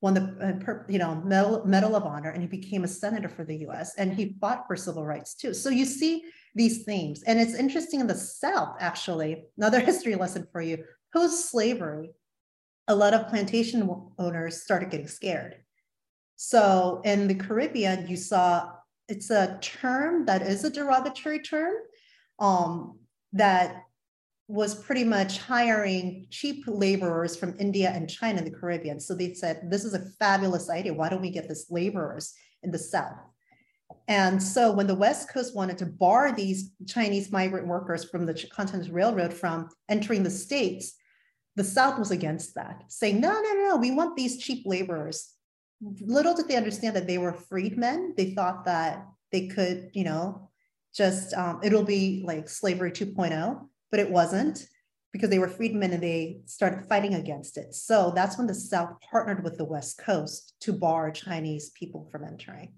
won 0.00 0.14
the 0.14 0.64
uh, 0.66 0.82
you 0.88 0.98
know 0.98 1.16
Medal, 1.16 1.64
Medal 1.66 1.94
of 1.94 2.04
Honor, 2.04 2.30
and 2.30 2.42
he 2.42 2.48
became 2.48 2.84
a 2.84 2.88
senator 2.88 3.28
for 3.28 3.44
the 3.44 3.56
U.S. 3.58 3.94
And 3.96 4.14
he 4.14 4.36
fought 4.40 4.66
for 4.66 4.76
civil 4.76 5.04
rights 5.04 5.34
too. 5.34 5.52
So 5.52 5.68
you 5.68 5.84
see 5.84 6.24
these 6.54 6.84
themes, 6.84 7.22
and 7.26 7.38
it's 7.38 7.54
interesting 7.54 8.00
in 8.00 8.06
the 8.06 8.14
South 8.14 8.76
actually. 8.80 9.44
Another 9.56 9.80
history 9.90 10.14
lesson 10.14 10.46
for 10.52 10.62
you: 10.62 10.84
post 11.12 11.50
slavery, 11.50 12.10
a 12.88 12.94
lot 12.94 13.14
of 13.14 13.28
plantation 13.28 13.88
owners 14.18 14.62
started 14.62 14.90
getting 14.90 15.08
scared. 15.08 15.56
So 16.36 17.00
in 17.04 17.28
the 17.28 17.34
Caribbean, 17.34 18.06
you 18.08 18.16
saw 18.16 18.72
it's 19.08 19.30
a 19.30 19.58
term 19.60 20.26
that 20.26 20.42
is 20.42 20.64
a 20.64 20.70
derogatory 20.70 21.40
term 21.40 21.74
um, 22.38 22.98
that 23.32 23.82
was 24.46 24.74
pretty 24.74 25.04
much 25.04 25.38
hiring 25.38 26.26
cheap 26.30 26.64
laborers 26.66 27.36
from 27.36 27.56
India 27.58 27.90
and 27.90 28.10
China 28.10 28.38
and 28.38 28.46
the 28.46 28.56
Caribbean. 28.56 29.00
So 29.00 29.14
they 29.14 29.34
said, 29.34 29.70
this 29.70 29.84
is 29.84 29.94
a 29.94 30.06
fabulous 30.18 30.68
idea. 30.68 30.92
Why 30.92 31.08
don't 31.08 31.22
we 31.22 31.30
get 31.30 31.48
this 31.48 31.70
laborers 31.70 32.34
in 32.62 32.70
the 32.70 32.78
South? 32.78 33.18
And 34.06 34.42
so 34.42 34.72
when 34.72 34.86
the 34.86 34.94
West 34.94 35.30
Coast 35.32 35.56
wanted 35.56 35.78
to 35.78 35.86
bar 35.86 36.32
these 36.32 36.72
Chinese 36.86 37.32
migrant 37.32 37.66
workers 37.66 38.04
from 38.04 38.26
the 38.26 38.34
Continental 38.52 38.92
Railroad 38.92 39.32
from 39.32 39.68
entering 39.88 40.22
the 40.22 40.30
States, 40.30 40.94
the 41.56 41.64
South 41.64 41.98
was 41.98 42.10
against 42.10 42.54
that, 42.56 42.82
saying, 42.88 43.20
no, 43.20 43.40
no, 43.40 43.52
no, 43.54 43.76
we 43.76 43.92
want 43.92 44.16
these 44.16 44.38
cheap 44.38 44.64
laborers. 44.66 45.33
Little 46.00 46.34
did 46.34 46.48
they 46.48 46.56
understand 46.56 46.96
that 46.96 47.06
they 47.06 47.18
were 47.18 47.32
freedmen. 47.32 48.14
They 48.16 48.32
thought 48.32 48.64
that 48.64 49.06
they 49.32 49.48
could, 49.48 49.90
you 49.92 50.04
know, 50.04 50.48
just, 50.94 51.34
um, 51.34 51.60
it'll 51.62 51.84
be 51.84 52.22
like 52.24 52.48
slavery 52.48 52.92
2.0 52.92 53.68
but 53.94 54.00
it 54.00 54.10
wasn't 54.10 54.66
because 55.12 55.30
they 55.30 55.38
were 55.38 55.46
freedmen 55.46 55.92
and 55.92 56.02
they 56.02 56.40
started 56.46 56.84
fighting 56.88 57.14
against 57.14 57.56
it. 57.56 57.72
So 57.72 58.12
that's 58.12 58.36
when 58.36 58.48
the 58.48 58.54
South 58.56 58.90
partnered 59.08 59.44
with 59.44 59.56
the 59.56 59.64
West 59.64 59.98
Coast 59.98 60.54
to 60.62 60.72
bar 60.72 61.12
Chinese 61.12 61.70
people 61.78 62.08
from 62.10 62.24
entering. 62.24 62.72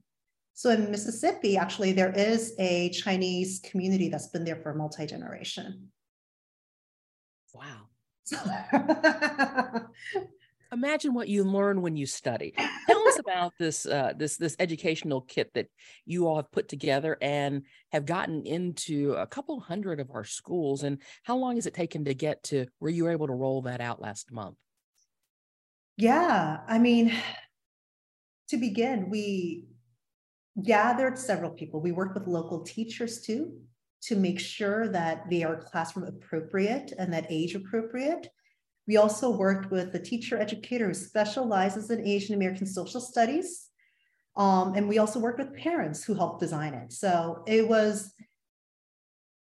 So 0.52 0.68
in 0.68 0.90
Mississippi, 0.90 1.56
actually, 1.56 1.92
there 1.92 2.12
is 2.12 2.54
a 2.58 2.90
Chinese 2.90 3.62
community 3.64 4.10
that's 4.10 4.26
been 4.26 4.44
there 4.44 4.60
for 4.62 4.75
multi 4.75 5.06
generation. 5.06 5.88
Wow. 7.54 7.88
imagine 10.73 11.14
what 11.14 11.28
you 11.28 11.44
learn 11.44 11.82
when 11.82 11.96
you 11.96 12.06
study. 12.06 12.54
Tell 12.87 13.08
us 13.08 13.18
about 13.18 13.52
this 13.58 13.87
uh, 13.87 14.12
this 14.16 14.37
this 14.37 14.56
educational 14.58 15.23
kit 15.23 15.52
that 15.54 15.68
you 16.04 16.26
all 16.26 16.37
have 16.37 16.50
put 16.50 16.68
together 16.68 17.16
and 17.20 17.62
have 17.92 18.06
gotten 18.06 18.44
into 18.46 19.14
a 19.14 19.26
couple 19.26 19.58
hundred 19.61 20.00
of 20.00 20.11
our 20.12 20.25
schools. 20.25 20.82
And 20.82 20.99
how 21.23 21.37
long 21.37 21.56
has 21.56 21.66
it 21.66 21.75
taken 21.75 22.04
to 22.04 22.14
get 22.14 22.42
to 22.44 22.66
where 22.78 22.90
you 22.90 23.04
were 23.04 23.11
able 23.11 23.26
to 23.26 23.35
roll 23.35 23.62
that 23.62 23.80
out 23.80 24.00
last 24.00 24.32
month? 24.32 24.56
Yeah, 25.96 26.58
I 26.68 26.78
mean, 26.78 27.12
to 28.49 28.56
begin, 28.56 29.11
we 29.11 29.66
gathered 30.62 31.18
several 31.18 31.50
people. 31.50 31.80
We 31.80 31.92
worked 31.92 32.14
with 32.14 32.26
local 32.26 32.61
teachers 32.61 33.20
too 33.20 33.52
to 34.02 34.16
make 34.16 34.38
sure 34.38 34.88
that 34.88 35.28
they 35.30 35.42
are 35.42 35.56
classroom 35.56 36.06
appropriate 36.06 36.92
and 36.99 37.12
that 37.12 37.26
age 37.28 37.54
appropriate. 37.54 38.28
We 38.86 38.96
also 38.96 39.30
worked 39.30 39.70
with 39.70 39.94
a 39.94 39.98
teacher 39.98 40.38
educator 40.38 40.88
who 40.88 40.94
specializes 40.94 41.90
in 41.90 42.06
Asian 42.06 42.34
American 42.34 42.66
social 42.66 43.00
studies. 43.00 43.68
Um, 44.36 44.74
and 44.74 44.88
we 44.88 44.98
also 44.98 45.18
worked 45.18 45.38
with 45.38 45.54
parents 45.54 46.04
who 46.04 46.14
helped 46.14 46.40
design 46.40 46.74
it. 46.74 46.92
So 46.92 47.42
it 47.46 47.66
was 47.66 48.12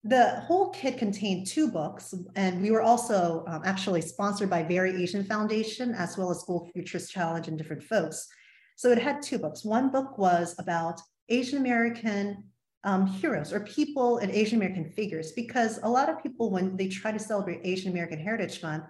the 0.04 0.40
whole 0.46 0.68
kit 0.68 0.98
contained 0.98 1.46
two 1.46 1.70
books, 1.70 2.12
and 2.36 2.60
we 2.60 2.70
were 2.70 2.82
also 2.82 3.42
um, 3.48 3.62
actually 3.64 4.02
sponsored 4.02 4.50
by 4.50 4.62
Very 4.62 5.02
Asian 5.02 5.24
Foundation 5.24 5.94
as 5.94 6.18
well 6.18 6.30
as 6.30 6.40
School 6.40 6.68
Futures 6.74 7.08
Challenge 7.08 7.48
and 7.48 7.56
different 7.56 7.82
folks. 7.82 8.28
So 8.76 8.90
it 8.90 8.98
had 8.98 9.22
two 9.22 9.38
books. 9.38 9.64
One 9.64 9.90
book 9.90 10.18
was 10.18 10.54
about 10.58 11.00
Asian 11.30 11.56
American 11.56 12.44
um, 12.84 13.06
heroes 13.06 13.50
or 13.50 13.60
people 13.60 14.18
and 14.18 14.30
Asian 14.30 14.58
American 14.58 14.90
figures, 14.90 15.32
because 15.32 15.80
a 15.82 15.88
lot 15.88 16.10
of 16.10 16.22
people, 16.22 16.50
when 16.50 16.76
they 16.76 16.88
try 16.88 17.10
to 17.10 17.18
celebrate 17.18 17.60
Asian 17.64 17.90
American 17.90 18.18
Heritage 18.18 18.62
Month, 18.62 18.84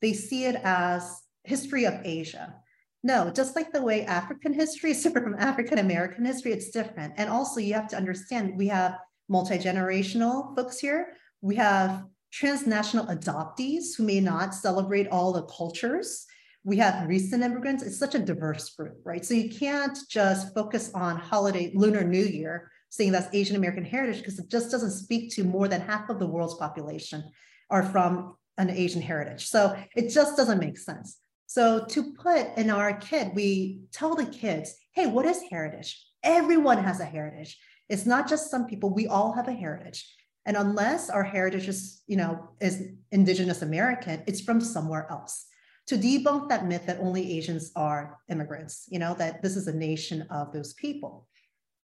they 0.00 0.12
see 0.12 0.44
it 0.44 0.56
as 0.64 1.22
history 1.44 1.84
of 1.84 1.94
Asia. 2.04 2.54
No, 3.02 3.30
just 3.30 3.56
like 3.56 3.72
the 3.72 3.82
way 3.82 4.04
African 4.04 4.52
history 4.52 4.90
is 4.92 5.02
different 5.02 5.26
from 5.26 5.38
African 5.38 5.78
American 5.78 6.24
history, 6.24 6.52
it's 6.52 6.70
different. 6.70 7.14
And 7.16 7.30
also, 7.30 7.60
you 7.60 7.74
have 7.74 7.88
to 7.88 7.96
understand 7.96 8.56
we 8.56 8.68
have 8.68 8.98
multi 9.28 9.58
generational 9.58 10.54
folks 10.56 10.78
here. 10.78 11.14
We 11.40 11.56
have 11.56 12.04
transnational 12.32 13.06
adoptees 13.06 13.96
who 13.96 14.04
may 14.04 14.20
not 14.20 14.54
celebrate 14.54 15.08
all 15.08 15.32
the 15.32 15.42
cultures. 15.42 16.26
We 16.64 16.76
have 16.78 17.08
recent 17.08 17.42
immigrants. 17.42 17.82
It's 17.82 17.98
such 17.98 18.14
a 18.14 18.18
diverse 18.18 18.68
group, 18.70 18.98
right? 19.04 19.24
So 19.24 19.34
you 19.34 19.48
can't 19.48 19.96
just 20.10 20.52
focus 20.54 20.90
on 20.94 21.16
holiday, 21.16 21.72
Lunar 21.74 22.04
New 22.04 22.24
Year, 22.24 22.70
saying 22.90 23.12
that's 23.12 23.34
Asian 23.34 23.56
American 23.56 23.84
heritage, 23.84 24.18
because 24.18 24.38
it 24.38 24.50
just 24.50 24.70
doesn't 24.70 24.90
speak 24.90 25.30
to 25.34 25.44
more 25.44 25.68
than 25.68 25.80
half 25.80 26.10
of 26.10 26.18
the 26.18 26.26
world's 26.26 26.54
population 26.54 27.24
are 27.70 27.84
from 27.84 28.36
an 28.58 28.70
Asian 28.70 29.00
heritage. 29.00 29.46
So 29.46 29.76
it 29.96 30.10
just 30.10 30.36
doesn't 30.36 30.58
make 30.58 30.76
sense. 30.76 31.18
So 31.46 31.86
to 31.88 32.12
put 32.12 32.56
in 32.58 32.68
our 32.68 32.92
kid, 32.98 33.32
we 33.34 33.80
tell 33.92 34.14
the 34.14 34.26
kids, 34.26 34.74
hey, 34.92 35.06
what 35.06 35.24
is 35.24 35.42
heritage? 35.50 36.04
Everyone 36.22 36.82
has 36.84 37.00
a 37.00 37.06
heritage. 37.06 37.58
It's 37.88 38.04
not 38.04 38.28
just 38.28 38.50
some 38.50 38.66
people, 38.66 38.90
we 38.90 39.06
all 39.06 39.32
have 39.32 39.48
a 39.48 39.52
heritage. 39.52 40.14
And 40.44 40.56
unless 40.56 41.08
our 41.08 41.22
heritage 41.22 41.68
is, 41.68 42.02
you 42.06 42.16
know, 42.16 42.50
is 42.60 42.82
indigenous 43.12 43.62
American, 43.62 44.22
it's 44.26 44.40
from 44.40 44.60
somewhere 44.60 45.06
else. 45.10 45.46
To 45.86 45.96
debunk 45.96 46.50
that 46.50 46.66
myth 46.66 46.84
that 46.86 47.00
only 47.00 47.38
Asians 47.38 47.72
are 47.74 48.18
immigrants, 48.28 48.84
you 48.90 48.98
know, 48.98 49.14
that 49.14 49.42
this 49.42 49.56
is 49.56 49.68
a 49.68 49.74
nation 49.74 50.26
of 50.30 50.52
those 50.52 50.74
people. 50.74 51.26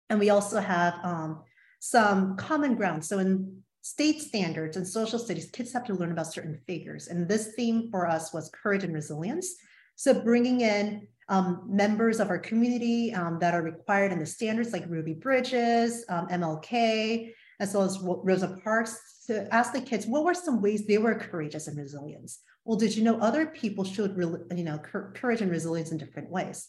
And 0.10 0.20
we 0.20 0.30
also 0.30 0.60
have 0.60 0.94
um, 1.04 1.42
some 1.80 2.38
common 2.38 2.76
ground. 2.76 3.04
So 3.04 3.18
in 3.18 3.64
state 3.90 4.22
standards 4.22 4.78
and 4.78 4.88
social 4.88 5.18
studies, 5.18 5.50
kids 5.52 5.74
have 5.74 5.84
to 5.84 5.96
learn 5.96 6.12
about 6.12 6.32
certain 6.32 6.60
figures. 6.68 7.08
And 7.08 7.28
this 7.28 7.54
theme 7.56 7.90
for 7.90 8.08
us 8.08 8.32
was 8.32 8.52
courage 8.52 8.84
and 8.84 8.94
resilience. 8.94 9.56
So 9.96 10.14
bringing 10.14 10.62
in 10.62 11.08
um, 11.28 11.64
members 11.68 12.20
of 12.20 12.30
our 12.30 12.38
community 12.38 13.14
um, 13.14 13.40
that 13.40 13.56
are 13.56 13.64
required 13.64 14.12
in 14.12 14.20
the 14.20 14.26
standards 14.26 14.74
like 14.74 14.86
Ruby 14.88 15.14
Bridges, 15.14 16.06
um, 16.08 16.28
MLK, 16.28 17.34
as 17.60 17.74
well 17.74 17.84
as 17.84 18.00
Rosa 18.00 18.60
Parks 18.64 19.24
to 19.26 19.52
ask 19.54 19.74
the 19.74 19.82
kids, 19.82 20.06
what 20.06 20.24
were 20.24 20.36
some 20.36 20.62
ways 20.62 20.86
they 20.86 21.00
were 21.00 21.16
courageous 21.16 21.68
and 21.68 21.78
resilient? 21.78 22.32
Well, 22.66 22.78
did 22.78 22.96
you 22.96 23.04
know 23.04 23.18
other 23.20 23.48
people 23.48 23.84
showed 23.84 24.16
you 24.56 24.64
know, 24.64 24.78
courage 24.78 25.42
and 25.42 25.50
resilience 25.50 25.92
in 25.92 25.98
different 25.98 26.30
ways? 26.30 26.68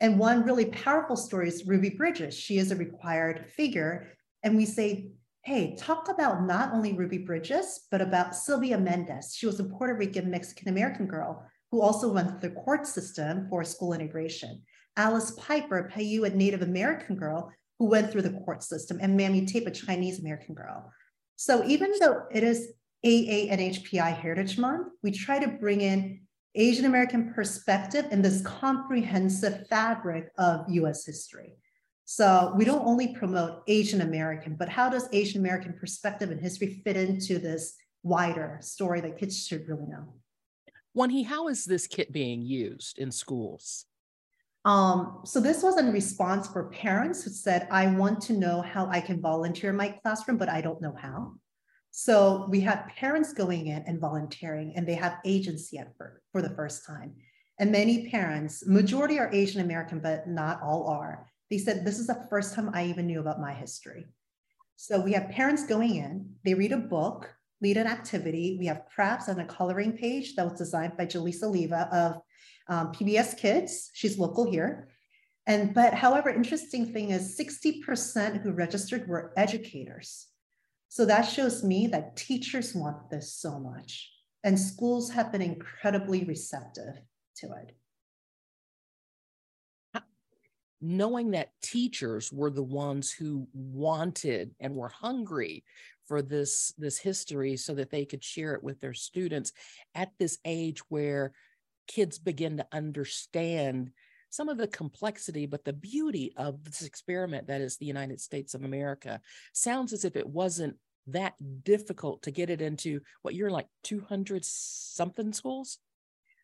And 0.00 0.18
one 0.18 0.42
really 0.42 0.66
powerful 0.66 1.16
story 1.16 1.48
is 1.48 1.66
Ruby 1.66 1.90
Bridges. 1.90 2.34
She 2.34 2.58
is 2.58 2.72
a 2.72 2.76
required 2.76 3.46
figure. 3.56 4.08
And 4.42 4.56
we 4.56 4.66
say, 4.66 5.10
hey, 5.46 5.76
talk 5.78 6.08
about 6.08 6.42
not 6.42 6.74
only 6.74 6.92
Ruby 6.92 7.18
Bridges, 7.18 7.86
but 7.92 8.00
about 8.00 8.34
Sylvia 8.34 8.76
Mendez. 8.76 9.32
She 9.32 9.46
was 9.46 9.60
a 9.60 9.64
Puerto 9.64 9.94
Rican 9.94 10.28
Mexican 10.28 10.68
American 10.68 11.06
girl 11.06 11.46
who 11.70 11.80
also 11.80 12.12
went 12.12 12.28
through 12.28 12.48
the 12.48 12.56
court 12.56 12.84
system 12.84 13.46
for 13.48 13.62
school 13.62 13.92
integration. 13.92 14.60
Alice 14.96 15.30
Piper, 15.38 15.78
a 15.78 15.88
Paiute 15.88 16.34
Native 16.34 16.62
American 16.62 17.14
girl 17.14 17.52
who 17.78 17.86
went 17.86 18.10
through 18.10 18.22
the 18.22 18.40
court 18.44 18.64
system, 18.64 18.98
and 19.00 19.16
Mamie 19.16 19.46
Tape, 19.46 19.68
a 19.68 19.70
Chinese 19.70 20.18
American 20.18 20.52
girl. 20.52 20.92
So 21.36 21.64
even 21.64 21.92
though 22.00 22.24
it 22.32 22.42
is 22.42 22.72
AANHPI 23.04 24.16
Heritage 24.16 24.58
Month, 24.58 24.88
we 25.04 25.12
try 25.12 25.38
to 25.38 25.46
bring 25.46 25.80
in 25.80 26.22
Asian 26.56 26.86
American 26.86 27.32
perspective 27.32 28.06
in 28.10 28.20
this 28.20 28.42
comprehensive 28.42 29.68
fabric 29.68 30.32
of 30.38 30.64
US 30.70 31.06
history. 31.06 31.52
So 32.08 32.54
we 32.56 32.64
don't 32.64 32.86
only 32.86 33.08
promote 33.08 33.64
Asian 33.66 34.00
American, 34.00 34.54
but 34.54 34.68
how 34.68 34.88
does 34.88 35.08
Asian 35.12 35.40
American 35.40 35.72
perspective 35.72 36.30
and 36.30 36.40
history 36.40 36.80
fit 36.84 36.96
into 36.96 37.40
this 37.40 37.74
wider 38.04 38.58
story 38.62 39.00
that 39.00 39.18
kids 39.18 39.44
should 39.44 39.68
really 39.68 39.86
know? 39.86 40.14
He, 41.10 41.24
how 41.24 41.48
is 41.48 41.64
this 41.64 41.88
kit 41.88 42.12
being 42.12 42.42
used 42.42 42.98
in 42.98 43.10
schools? 43.10 43.86
Um, 44.64 45.22
so 45.24 45.40
this 45.40 45.64
was 45.64 45.78
in 45.78 45.92
response 45.92 46.46
for 46.46 46.70
parents 46.70 47.24
who 47.24 47.30
said, 47.30 47.66
I 47.72 47.88
want 47.88 48.20
to 48.22 48.34
know 48.34 48.62
how 48.62 48.86
I 48.86 49.00
can 49.00 49.20
volunteer 49.20 49.70
in 49.70 49.76
my 49.76 49.88
classroom, 49.88 50.38
but 50.38 50.48
I 50.48 50.60
don't 50.60 50.80
know 50.80 50.94
how. 50.96 51.34
So 51.90 52.46
we 52.48 52.60
have 52.60 52.88
parents 52.96 53.32
going 53.32 53.66
in 53.66 53.82
and 53.86 54.00
volunteering, 54.00 54.74
and 54.76 54.86
they 54.86 54.94
have 54.94 55.18
agency 55.24 55.78
at 55.78 55.96
first, 55.98 56.22
for 56.30 56.40
the 56.40 56.50
first 56.50 56.86
time. 56.86 57.14
And 57.58 57.72
many 57.72 58.08
parents, 58.10 58.64
majority 58.64 59.18
are 59.18 59.32
Asian 59.32 59.60
American, 59.60 59.98
but 59.98 60.28
not 60.28 60.62
all 60.62 60.86
are. 60.86 61.26
They 61.50 61.58
said, 61.58 61.84
This 61.84 61.98
is 61.98 62.06
the 62.06 62.26
first 62.28 62.54
time 62.54 62.70
I 62.74 62.86
even 62.86 63.06
knew 63.06 63.20
about 63.20 63.40
my 63.40 63.52
history. 63.52 64.06
So 64.76 65.00
we 65.00 65.12
have 65.12 65.30
parents 65.30 65.66
going 65.66 65.96
in, 65.96 66.34
they 66.44 66.54
read 66.54 66.72
a 66.72 66.76
book, 66.76 67.34
lead 67.62 67.76
an 67.76 67.86
activity. 67.86 68.56
We 68.58 68.66
have 68.66 68.84
crafts 68.94 69.28
and 69.28 69.40
a 69.40 69.46
coloring 69.46 69.96
page 69.96 70.36
that 70.36 70.48
was 70.48 70.58
designed 70.58 70.96
by 70.96 71.06
Jaleesa 71.06 71.50
Leva 71.50 71.88
of 71.92 72.20
um, 72.68 72.92
PBS 72.92 73.38
Kids. 73.38 73.90
She's 73.94 74.18
local 74.18 74.50
here. 74.50 74.88
And 75.46 75.72
but 75.72 75.94
however, 75.94 76.28
interesting 76.28 76.92
thing 76.92 77.10
is 77.10 77.38
60% 77.38 78.42
who 78.42 78.52
registered 78.52 79.08
were 79.08 79.32
educators. 79.36 80.26
So 80.88 81.04
that 81.06 81.22
shows 81.22 81.62
me 81.62 81.86
that 81.88 82.16
teachers 82.16 82.74
want 82.74 83.10
this 83.10 83.34
so 83.34 83.58
much. 83.58 84.10
And 84.44 84.58
schools 84.58 85.10
have 85.10 85.32
been 85.32 85.42
incredibly 85.42 86.24
receptive 86.24 87.00
to 87.38 87.46
it. 87.46 87.76
Knowing 90.80 91.30
that 91.30 91.52
teachers 91.62 92.30
were 92.32 92.50
the 92.50 92.62
ones 92.62 93.10
who 93.10 93.48
wanted 93.52 94.54
and 94.60 94.74
were 94.74 94.88
hungry 94.88 95.64
for 96.06 96.22
this 96.22 96.72
this 96.78 96.98
history 96.98 97.56
so 97.56 97.74
that 97.74 97.90
they 97.90 98.04
could 98.04 98.22
share 98.22 98.54
it 98.54 98.62
with 98.62 98.80
their 98.80 98.94
students 98.94 99.52
at 99.94 100.12
this 100.18 100.38
age 100.44 100.80
where 100.88 101.32
kids 101.86 102.18
begin 102.18 102.56
to 102.56 102.66
understand 102.72 103.90
some 104.30 104.48
of 104.48 104.58
the 104.58 104.68
complexity 104.68 105.46
but 105.46 105.64
the 105.64 105.72
beauty 105.72 106.32
of 106.36 106.62
this 106.64 106.82
experiment 106.82 107.46
that 107.46 107.60
is 107.60 107.76
the 107.76 107.86
United 107.86 108.20
States 108.20 108.54
of 108.54 108.64
America 108.64 109.20
sounds 109.52 109.92
as 109.92 110.04
if 110.04 110.16
it 110.16 110.28
wasn't 110.28 110.76
that 111.08 111.34
difficult 111.62 112.22
to 112.22 112.30
get 112.30 112.50
it 112.50 112.60
into 112.60 113.00
what 113.22 113.34
you're 113.34 113.50
like 113.50 113.68
200 113.84 114.44
something 114.44 115.32
schools 115.32 115.78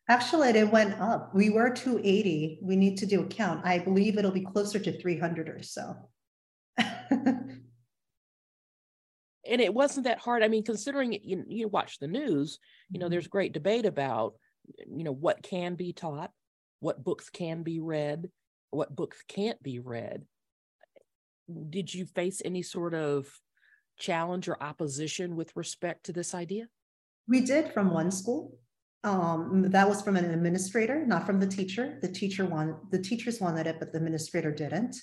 Actually, 0.09 0.49
it 0.49 0.69
went 0.69 0.99
up. 0.99 1.33
We 1.33 1.49
were 1.49 1.69
280. 1.69 2.59
We 2.61 2.75
need 2.75 2.97
to 2.97 3.05
do 3.05 3.21
a 3.21 3.25
count. 3.25 3.65
I 3.65 3.79
believe 3.79 4.17
it'll 4.17 4.31
be 4.31 4.41
closer 4.45 4.79
to 4.79 4.99
300 4.99 5.47
or 5.47 5.63
so. 5.63 5.95
and 6.77 7.61
it 9.45 9.73
wasn't 9.73 10.05
that 10.05 10.19
hard. 10.19 10.43
I 10.43 10.49
mean, 10.49 10.63
considering 10.63 11.13
you, 11.23 11.45
you 11.47 11.67
watch 11.69 11.99
the 11.99 12.07
news, 12.07 12.59
you 12.89 12.99
know, 12.99 13.05
mm-hmm. 13.05 13.11
there's 13.11 13.27
great 13.27 13.53
debate 13.53 13.85
about, 13.85 14.33
you 14.77 15.05
know, 15.05 15.13
what 15.13 15.41
can 15.41 15.75
be 15.75 15.93
taught, 15.93 16.31
what 16.81 17.03
books 17.03 17.29
can 17.29 17.63
be 17.63 17.79
read, 17.79 18.29
what 18.71 18.93
books 18.93 19.23
can't 19.29 19.61
be 19.63 19.79
read. 19.79 20.23
Did 21.69 21.93
you 21.93 22.05
face 22.05 22.41
any 22.43 22.61
sort 22.61 22.93
of 22.93 23.27
challenge 23.97 24.49
or 24.49 24.61
opposition 24.61 25.37
with 25.37 25.55
respect 25.55 26.05
to 26.05 26.13
this 26.13 26.33
idea? 26.33 26.67
We 27.27 27.41
did 27.41 27.71
from 27.73 27.93
one 27.93 28.11
school. 28.11 28.57
Um, 29.03 29.69
that 29.71 29.87
was 29.87 30.01
from 30.01 30.15
an 30.15 30.31
administrator, 30.31 31.05
not 31.05 31.25
from 31.25 31.39
the 31.39 31.47
teacher. 31.47 31.97
The 32.01 32.07
teacher 32.07 32.45
wanted 32.45 32.75
the 32.89 32.99
teachers 32.99 33.41
wanted 33.41 33.67
it, 33.67 33.77
but 33.79 33.91
the 33.91 33.97
administrator 33.97 34.51
didn't. 34.51 34.95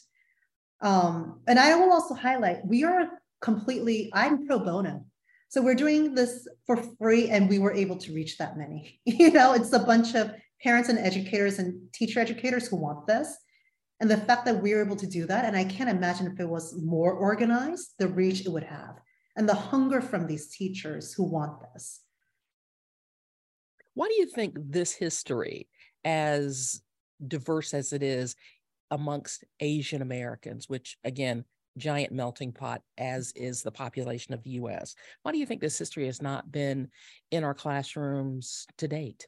Um, 0.81 1.41
and 1.47 1.59
I 1.59 1.75
will 1.75 1.93
also 1.93 2.15
highlight 2.15 2.67
we 2.67 2.85
are 2.85 3.11
completely, 3.41 4.11
I'm 4.15 4.47
pro 4.47 4.59
bono. 4.59 5.05
So 5.49 5.61
we're 5.61 5.75
doing 5.75 6.15
this 6.15 6.47
for 6.67 6.77
free 6.99 7.29
and 7.29 7.49
we 7.49 7.59
were 7.59 7.73
able 7.73 7.97
to 7.97 8.13
reach 8.13 8.39
that 8.39 8.57
many. 8.57 9.01
You 9.05 9.33
know, 9.33 9.53
it's 9.53 9.73
a 9.73 9.81
bunch 9.81 10.15
of 10.15 10.33
parents 10.63 10.89
and 10.89 10.99
educators 10.99 11.59
and 11.59 11.93
teacher 11.93 12.21
educators 12.21 12.69
who 12.69 12.77
want 12.77 13.07
this. 13.07 13.37
And 13.99 14.11
the 14.11 14.17
fact 14.17 14.47
that 14.47 14.63
we 14.63 14.73
are 14.73 14.83
able 14.83 14.97
to 14.97 15.07
do 15.07 15.27
that, 15.27 15.45
and 15.45 15.57
I 15.57 15.65
can't 15.65 15.91
imagine 15.91 16.27
if 16.27 16.41
it 16.41 16.49
was 16.49 16.81
more 16.81 17.13
organized, 17.13 17.95
the 17.99 18.09
reach 18.09 18.47
it 18.47 18.49
would 18.49 18.63
have, 18.63 18.95
and 19.37 19.47
the 19.47 19.55
hunger 19.55 20.01
from 20.01 20.27
these 20.27 20.49
teachers 20.49 21.13
who 21.13 21.25
want 21.25 21.61
this. 21.75 22.01
Why 23.95 24.09
do 24.09 24.15
you 24.15 24.27
think 24.27 24.55
this 24.57 24.93
history, 24.93 25.69
as 26.05 26.83
diverse 27.27 27.75
as 27.75 27.93
it 27.93 28.03
is 28.03 28.37
amongst 28.91 29.45
Asian 29.61 30.03
Americans, 30.03 30.69
which 30.69 30.99
again, 31.05 31.45
giant 31.79 32.13
melting 32.13 32.53
pot 32.53 32.83
as 32.99 33.33
is 33.37 33.63
the 33.63 33.71
population 33.71 34.35
of 34.35 34.43
the 34.43 34.51
US. 34.51 34.95
Why 35.23 35.33
do 35.33 35.39
you 35.39 35.47
think 35.47 35.61
this 35.61 35.79
history 35.79 36.07
has 36.07 36.21
not 36.21 36.51
been 36.51 36.89
in 37.31 37.45
our 37.45 37.55
classrooms 37.55 38.67
to 38.79 38.89
date? 38.89 39.27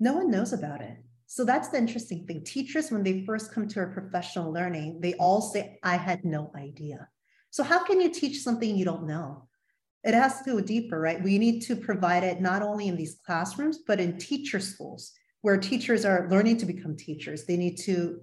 No 0.00 0.14
one 0.14 0.30
knows 0.30 0.52
about 0.52 0.80
it. 0.80 0.98
So 1.26 1.44
that's 1.44 1.68
the 1.68 1.78
interesting 1.78 2.26
thing. 2.26 2.44
Teachers, 2.44 2.90
when 2.90 3.02
they 3.02 3.24
first 3.24 3.52
come 3.52 3.66
to 3.68 3.80
our 3.80 3.88
professional 3.88 4.52
learning, 4.52 5.00
they 5.00 5.14
all 5.14 5.40
say, 5.40 5.78
I 5.82 5.96
had 5.96 6.24
no 6.24 6.52
idea. 6.54 7.08
So, 7.50 7.62
how 7.62 7.84
can 7.84 8.00
you 8.00 8.10
teach 8.10 8.42
something 8.42 8.76
you 8.76 8.84
don't 8.84 9.06
know? 9.06 9.48
It 10.04 10.14
has 10.14 10.42
to 10.42 10.52
go 10.52 10.60
deeper, 10.60 11.00
right? 11.00 11.22
We 11.22 11.38
need 11.38 11.60
to 11.62 11.76
provide 11.76 12.24
it 12.24 12.40
not 12.40 12.62
only 12.62 12.88
in 12.88 12.96
these 12.96 13.18
classrooms, 13.26 13.78
but 13.86 14.00
in 14.00 14.18
teacher 14.18 14.60
schools 14.60 15.12
where 15.40 15.56
teachers 15.56 16.04
are 16.04 16.28
learning 16.30 16.58
to 16.58 16.66
become 16.66 16.96
teachers. 16.96 17.44
They 17.44 17.56
need 17.56 17.76
to 17.78 18.20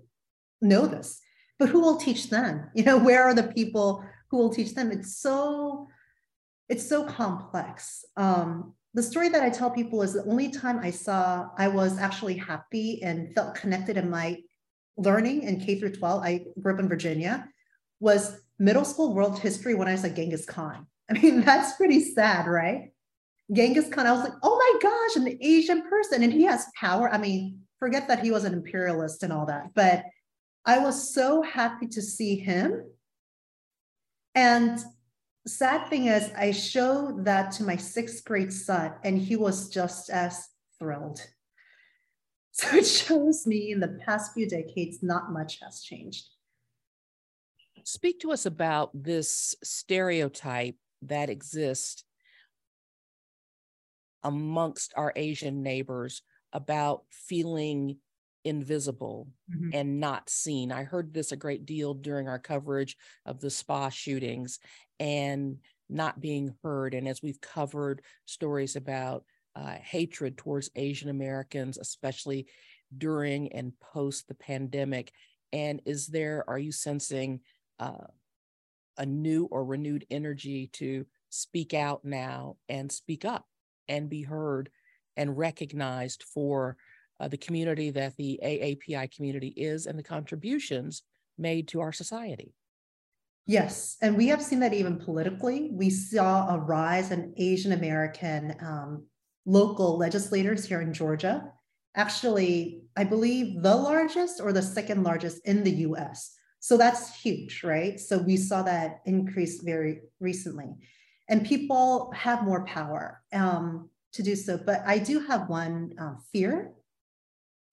know 0.62 0.86
this 0.86 1.22
but 1.62 1.70
who 1.70 1.80
will 1.80 1.98
teach 1.98 2.30
them 2.30 2.70
you 2.76 2.84
know 2.84 2.98
where 2.98 3.24
are 3.24 3.34
the 3.34 3.44
people 3.44 4.04
who 4.30 4.38
will 4.38 4.50
teach 4.50 4.74
them 4.74 4.92
it's 4.92 5.18
so 5.18 5.88
it's 6.68 6.88
so 6.88 7.06
complex 7.06 8.06
um, 8.18 8.74
the 8.94 9.04
story 9.04 9.30
that 9.30 9.44
i 9.44 9.50
tell 9.50 9.70
people 9.70 10.02
is 10.02 10.14
the 10.14 10.26
only 10.26 10.50
time 10.50 10.80
i 10.80 10.90
saw 10.90 11.48
i 11.58 11.68
was 11.68 11.98
actually 11.98 12.36
happy 12.36 13.02
and 13.04 13.34
felt 13.36 13.56
connected 13.56 13.98
in 13.98 14.10
my 14.10 14.38
learning 14.98 15.44
in 15.44 15.60
k 15.60 15.80
through 15.80 15.92
12 15.92 16.24
i 16.24 16.46
grew 16.60 16.74
up 16.74 16.80
in 16.80 16.90
virginia 16.90 17.48
was 18.00 18.42
middle 18.62 18.86
school 18.86 19.14
world 19.14 19.40
history 19.40 19.76
when 19.76 19.88
i 19.88 19.96
said 19.96 20.16
genghis 20.16 20.46
khan 20.46 20.86
i 21.10 21.14
mean 21.14 21.42
that's 21.42 21.76
pretty 21.76 22.00
sad 22.00 22.48
right 22.48 22.92
genghis 23.52 23.90
khan 23.90 24.08
i 24.08 24.12
was 24.12 24.24
like 24.24 24.34
oh 24.44 24.58
my 24.58 24.90
gosh 24.90 25.16
an 25.16 25.38
asian 25.42 25.82
person 25.90 26.24
and 26.24 26.32
he 26.32 26.44
has 26.44 26.68
power 26.80 27.12
i 27.12 27.18
mean 27.18 27.60
forget 27.80 28.08
that 28.08 28.24
he 28.24 28.32
was 28.32 28.44
an 28.44 28.54
imperialist 28.54 29.24
and 29.24 29.34
all 29.34 29.46
that 29.46 29.74
but 29.74 30.04
I 30.66 30.80
was 30.80 31.14
so 31.14 31.42
happy 31.42 31.88
to 31.88 32.02
see 32.02 32.36
him. 32.36 32.84
And 34.36 34.80
sad 35.48 35.90
thing 35.90 36.06
is, 36.06 36.32
I 36.38 36.52
showed 36.52 37.26
that 37.26 37.52
to 37.54 37.64
my 37.64 37.76
sixth 37.76 38.24
grade 38.24 38.54
son, 38.54 38.94
and 39.04 39.18
he 39.18 39.36
was 39.36 39.70
just 39.70 40.10
as 40.10 40.48
thrilled. 40.80 41.22
So 42.54 42.76
it 42.76 42.86
shows 42.86 43.48
me 43.48 43.72
in 43.72 43.80
the 43.80 43.98
past 44.06 44.34
few 44.34 44.46
decades, 44.46 45.02
not 45.02 45.32
much 45.32 45.60
has 45.62 45.84
changed. 45.84 46.26
Speak 47.84 48.20
to 48.22 48.32
us 48.32 48.46
about 48.46 48.92
this 48.94 49.56
stereotype 49.64 50.76
that 51.04 51.30
exists 51.30 52.04
amongst 54.24 54.94
our 54.96 55.12
Asian 55.16 55.64
neighbors 55.64 56.22
about 56.54 57.04
feeling 57.10 57.98
invisible 58.44 59.28
mm-hmm. 59.52 59.70
and 59.74 60.00
not 60.00 60.30
seen. 60.30 60.72
I 60.72 60.84
heard 60.84 61.14
this 61.14 61.32
a 61.32 61.38
great 61.38 61.66
deal 61.66 61.94
during 61.94 62.28
our 62.28 62.40
coverage 62.40 62.98
of 63.26 63.40
the 63.40 63.50
spa 63.50 63.90
shootings. 63.90 64.60
And 65.00 65.58
not 65.92 66.22
being 66.22 66.56
heard. 66.64 66.94
And 66.94 67.08
as 67.08 67.22
we've 67.22 67.42
covered 67.42 68.02
stories 68.26 68.76
about 68.76 69.26
uh, 69.56 69.76
hatred 69.84 70.38
towards 70.38 70.72
Asian 70.76 71.10
Americans, 71.10 71.78
especially 71.78 72.48
during 72.98 73.52
and 73.52 73.74
post 73.80 74.28
the 74.28 74.34
pandemic, 74.34 75.12
and 75.54 75.82
is 75.86 76.08
there, 76.08 76.46
are 76.48 76.58
you 76.58 76.72
sensing 76.72 77.42
uh, 77.82 78.06
a 78.98 79.06
new 79.06 79.46
or 79.46 79.66
renewed 79.66 80.06
energy 80.10 80.70
to 80.74 81.06
speak 81.30 81.74
out 81.74 82.06
now 82.06 82.58
and 82.70 82.92
speak 82.92 83.26
up 83.26 83.46
and 83.90 84.10
be 84.10 84.22
heard 84.22 84.70
and 85.18 85.38
recognized 85.38 86.24
for 86.24 86.78
uh, 87.20 87.28
the 87.28 87.38
community 87.38 87.90
that 87.90 88.16
the 88.18 88.40
AAPI 88.44 89.14
community 89.14 89.50
is 89.50 89.88
and 89.88 89.98
the 89.98 90.04
contributions 90.04 91.02
made 91.38 91.68
to 91.70 91.82
our 91.82 91.92
society? 91.92 92.54
Yes, 93.48 93.98
and 94.02 94.16
we 94.16 94.28
have 94.28 94.42
seen 94.42 94.60
that 94.60 94.74
even 94.74 95.00
politically. 95.00 95.72
We 95.74 95.90
saw 95.90 96.54
a 96.54 96.60
rise 96.60 97.12
in 97.12 97.34
Asian 97.38 97.72
American 97.72 98.56
um, 98.62 99.06
local 99.46 99.98
legislators 99.98 100.66
here 100.66 100.82
in 100.82 100.94
Georgia. 100.94 101.52
Actually, 101.96 102.84
I 102.96 103.04
believe 103.04 103.62
the 103.64 103.76
largest 103.76 104.40
or 104.40 104.54
the 104.54 104.62
second 104.62 105.04
largest 105.04 105.42
in 105.46 105.64
the 105.64 105.72
US. 105.88 106.38
So 106.62 106.78
that's 106.78 107.20
huge, 107.20 107.64
right? 107.64 108.00
So 108.00 108.20
we 108.20 108.38
saw 108.38 108.62
that 108.62 109.02
increase 109.06 109.62
very 109.62 110.02
recently. 110.20 110.76
And 111.28 111.46
people 111.46 112.14
have 112.16 112.44
more 112.44 112.64
power 112.66 113.22
um, 113.34 113.90
to 114.14 114.22
do 114.22 114.36
so. 114.36 114.60
But 114.64 114.84
I 114.86 115.00
do 115.00 115.20
have 115.22 115.50
one 115.50 115.94
uh, 116.00 116.14
fear. 116.32 116.72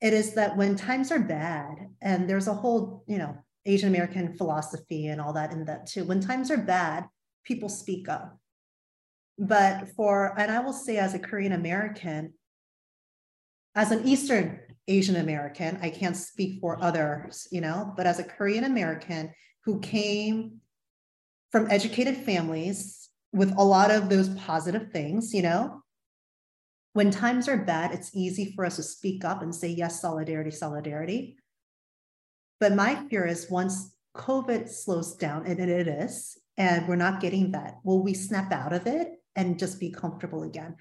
It 0.01 0.15
is 0.15 0.33
that 0.35 0.57
when 0.57 0.75
times 0.75 1.13
are 1.13 1.19
bad, 1.19 1.75
and 2.01 2.29
there's 2.29 2.49
a 2.49 2.55
whole, 2.55 3.05
you 3.07 3.19
know, 3.19 3.37
Asian 3.67 3.91
American 3.91 4.35
philosophy 4.39 5.09
and 5.09 5.21
all 5.21 5.35
that 5.35 5.53
in 5.53 5.67
that 5.67 5.87
too. 5.87 6.05
When 6.05 6.21
times 6.21 6.51
are 6.51 6.57
bad, 6.57 7.05
people 7.45 7.69
speak 7.69 8.09
up. 8.09 8.39
But 9.39 9.91
for, 9.97 10.35
and 10.41 10.51
I 10.51 10.61
will 10.61 10.73
say 10.73 10.97
as 10.97 11.13
a 11.13 11.19
Korean 11.19 11.53
American, 11.53 12.33
as 13.75 13.91
an 13.91 14.09
Eastern 14.09 14.61
Asian 14.89 15.17
American, 15.17 15.79
I 15.83 15.91
can't 15.91 16.17
speak 16.17 16.61
for 16.61 16.75
mm-hmm. 16.75 16.85
others, 16.85 17.47
you 17.53 17.61
know, 17.61 17.93
but 17.97 18.07
as 18.07 18.19
a 18.19 18.25
Korean 18.25 18.65
American 18.65 19.33
who 19.65 19.81
came 19.81 20.61
from 21.53 21.71
educated 21.71 22.17
families 22.17 23.09
with 23.33 23.55
a 23.57 23.65
lot 23.65 23.91
of 23.91 24.09
those 24.09 24.31
positive 24.31 24.91
things, 24.91 25.35
you 25.35 25.43
know, 25.43 25.83
when 26.95 27.11
times 27.11 27.49
are 27.49 27.57
bad, 27.57 27.93
it's 27.93 28.15
easy 28.15 28.53
for 28.57 28.65
us 28.65 28.77
to 28.77 28.83
speak 28.83 29.25
up 29.25 29.43
and 29.43 29.55
say, 29.55 29.69
yes, 29.69 30.01
solidarity, 30.01 30.51
solidarity. 30.51 31.37
But 32.59 32.75
my 32.75 32.97
fear 33.09 33.27
is 33.27 33.51
once 33.51 33.95
COVID 34.17 34.69
slows 34.69 35.15
down, 35.15 35.47
and 35.47 35.61
it 35.61 35.87
is, 35.87 36.37
and 36.57 36.89
we're 36.89 36.97
not 36.97 37.21
getting 37.21 37.53
that, 37.53 37.77
will 37.85 38.03
we 38.03 38.15
snap 38.15 38.51
out 38.51 38.73
of 38.73 38.87
it 38.87 39.13
and 39.37 39.59
just 39.59 39.79
be 39.79 39.91
comfortable 39.91 40.43
again? 40.43 40.75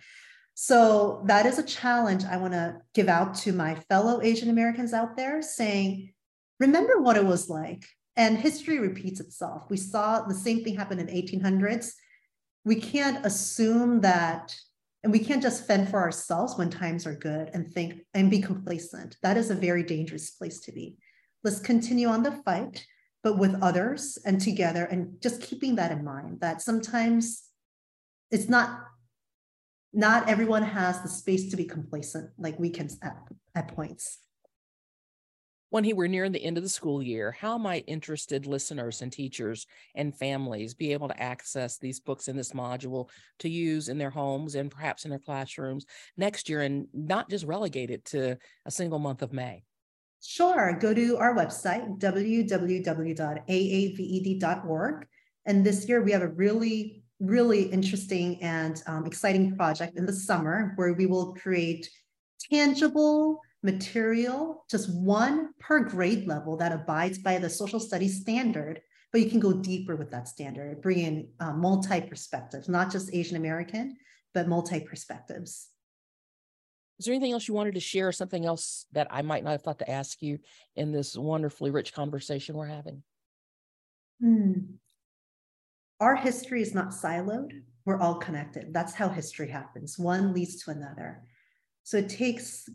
So 0.60 1.22
that 1.26 1.46
is 1.46 1.60
a 1.60 1.63
challenge 1.63 2.26
I 2.26 2.38
want 2.38 2.54
to 2.54 2.82
give 2.96 3.08
out 3.08 3.36
to 3.36 3.54
my 3.54 3.76
fellow 3.76 4.24
Asian 4.24 4.50
Americans 4.50 4.91
out 4.91 5.15
there 5.15 5.39
saying, 5.43 6.13
remember 6.60 7.00
what 7.00 7.15
it 7.15 7.24
was 7.24 7.48
like. 7.48 7.86
And 8.15 8.39
history 8.39 8.80
repeats 8.80 9.20
itself. 9.20 9.70
We 9.70 9.78
saw 9.78 10.22
the 10.22 10.34
same 10.34 10.63
thing 10.63 10.76
happen 10.76 10.98
in 10.98 11.06
1800s. 11.10 11.91
We 12.65 12.78
can't 12.78 13.24
assume 13.24 14.02
that, 14.02 14.56
and 15.04 15.13
we 15.13 15.20
can't 15.20 15.43
just 15.43 15.67
fend 15.67 15.89
for 15.89 16.00
ourselves 16.00 16.58
when 16.58 16.72
times 16.72 17.06
are 17.06 17.13
good 17.13 17.52
and 17.54 17.72
think 17.72 18.02
and 18.15 18.32
be 18.32 18.41
complacent. 18.41 19.15
That 19.22 19.38
is 19.38 19.52
a 19.52 19.56
very 19.56 19.84
dangerous 19.84 20.32
place 20.32 20.60
to 20.62 20.72
be. 20.72 20.98
Let's 21.43 21.60
continue 21.60 22.08
on 22.08 22.24
the 22.24 22.32
fight, 22.32 22.84
but 23.22 23.38
with 23.38 23.62
others 23.62 24.17
and 24.26 24.41
together, 24.41 24.86
and 24.86 25.22
just 25.22 25.39
keeping 25.39 25.76
that 25.76 25.91
in 25.91 26.04
mind 26.04 26.39
that 26.39 26.63
sometimes 26.63 27.43
it's 28.32 28.50
not 28.50 28.86
not 29.93 30.30
everyone 30.30 30.63
has 30.63 31.02
the 31.02 31.10
space 31.10 31.50
to 31.50 31.58
be 31.58 31.65
complacent 31.65 32.30
like 32.38 32.60
we 32.60 32.69
can 32.69 32.89
at, 33.02 33.17
at 33.56 33.76
points. 33.76 34.19
When 35.69 35.84
he 35.84 35.91
were 35.91 36.08
nearing 36.08 36.32
the 36.32 36.43
end 36.43 36.56
of 36.56 36.63
the 36.63 36.69
school 36.69 37.04
year, 37.04 37.34
how 37.34 37.58
might 37.58 37.84
interested 37.88 38.45
listeners 38.45 39.02
and 39.02 39.12
teachers 39.12 39.67
and 39.95 40.15
families 40.15 40.73
be 40.73 40.93
able 40.93 41.10
to 41.10 41.21
access 41.21 41.78
these 41.78 42.00
books 42.00 42.30
in 42.30 42.38
this 42.38 42.54
module 42.54 43.10
to 43.39 43.50
use 43.50 43.89
in 43.89 43.97
their 43.97 44.10
homes 44.10 44.56
and 44.56 44.71
perhaps 44.71 45.04
in 45.04 45.10
their 45.10 45.19
classrooms 45.19 45.86
next 46.15 46.47
year 46.47 46.62
and 46.62 46.88
not 46.93 47.30
just 47.30 47.45
relegate 47.45 47.91
it 47.91 48.06
to 48.06 48.38
a 48.65 48.71
single 48.71 49.00
month 49.00 49.21
of 49.21 49.34
May? 49.34 49.65
Sure. 50.23 50.78
Go 50.80 50.93
to 50.93 51.17
our 51.17 51.36
website, 51.36 52.00
www.aaved.org. 52.00 52.38
And 55.45 55.65
this 55.65 55.88
year 55.88 56.02
we 56.02 56.12
have 56.12 56.21
a 56.21 56.28
really, 56.28 57.04
really 57.19 57.63
interesting 57.63 58.41
and 58.43 58.82
um, 58.88 59.06
exciting 59.06 59.56
project 59.56 59.97
in 59.97 60.06
the 60.06 60.13
summer 60.13 60.73
where 60.75 60.93
we 60.93 61.06
will 61.06 61.34
create 61.34 61.89
tangible 62.51 63.41
material, 63.63 64.65
just 64.69 64.93
one 64.93 65.49
per 65.60 65.80
grade 65.80 66.27
level 66.27 66.58
that 66.58 66.71
abides 66.71 67.17
by 67.17 67.38
the 67.38 67.49
social 67.49 67.80
studies 67.80 68.21
standard, 68.21 68.82
but 69.12 69.21
you 69.21 69.30
can 69.30 69.39
go 69.39 69.53
deeper 69.53 69.95
with 69.95 70.12
that 70.12 70.27
standard, 70.27 70.82
bring 70.82 70.99
in 70.99 71.27
uh, 71.39 71.53
multi 71.53 72.01
perspectives, 72.01 72.69
not 72.69 72.91
just 72.91 73.13
Asian 73.13 73.38
American, 73.38 73.97
but 74.34 74.47
multi 74.47 74.80
perspectives. 74.80 75.69
Is 76.99 77.06
there 77.06 77.13
anything 77.13 77.34
else 77.34 77.47
you 77.47 77.53
wanted 77.53 77.75
to 77.75 77.80
share, 77.80 78.12
something 78.12 78.45
else 78.45 78.86
that 78.91 79.08
I 79.12 79.21
might 79.21 79.43
not 79.43 79.51
have 79.51 79.62
thought 79.62 79.80
to 79.80 79.89
ask 79.89 80.21
you 80.21 80.39
in 80.75 80.91
this 80.91 81.15
wonderfully 81.15 81.69
rich 81.69 81.93
conversation 81.93 82.56
we're 82.56 82.67
having? 82.67 83.03
Hmm. 84.19 84.53
Our 85.99 86.15
history 86.15 86.62
is 86.62 86.75
not 86.75 86.89
siloed, 86.89 87.51
we're 87.86 87.99
all 87.99 88.15
connected. 88.15 88.73
That's 88.73 88.93
how 88.93 89.10
history 89.10 89.49
happens. 89.49 89.97
One 89.97 90.33
leads 90.33 90.63
to 90.63 90.71
another. 90.71 91.23
So 91.83 91.97
it 91.97 92.10
takes, 92.10 92.67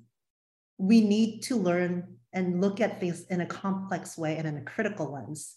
we 0.79 1.01
need 1.03 1.43
to 1.43 1.57
learn 1.57 2.17
and 2.33 2.61
look 2.61 2.81
at 2.81 2.99
things 2.99 3.27
in 3.29 3.43
a 3.43 3.47
complex 3.47 4.17
way 4.17 4.37
and 4.39 4.49
in 4.49 4.57
a 4.57 4.63
critical 4.63 5.13
lens 5.13 5.57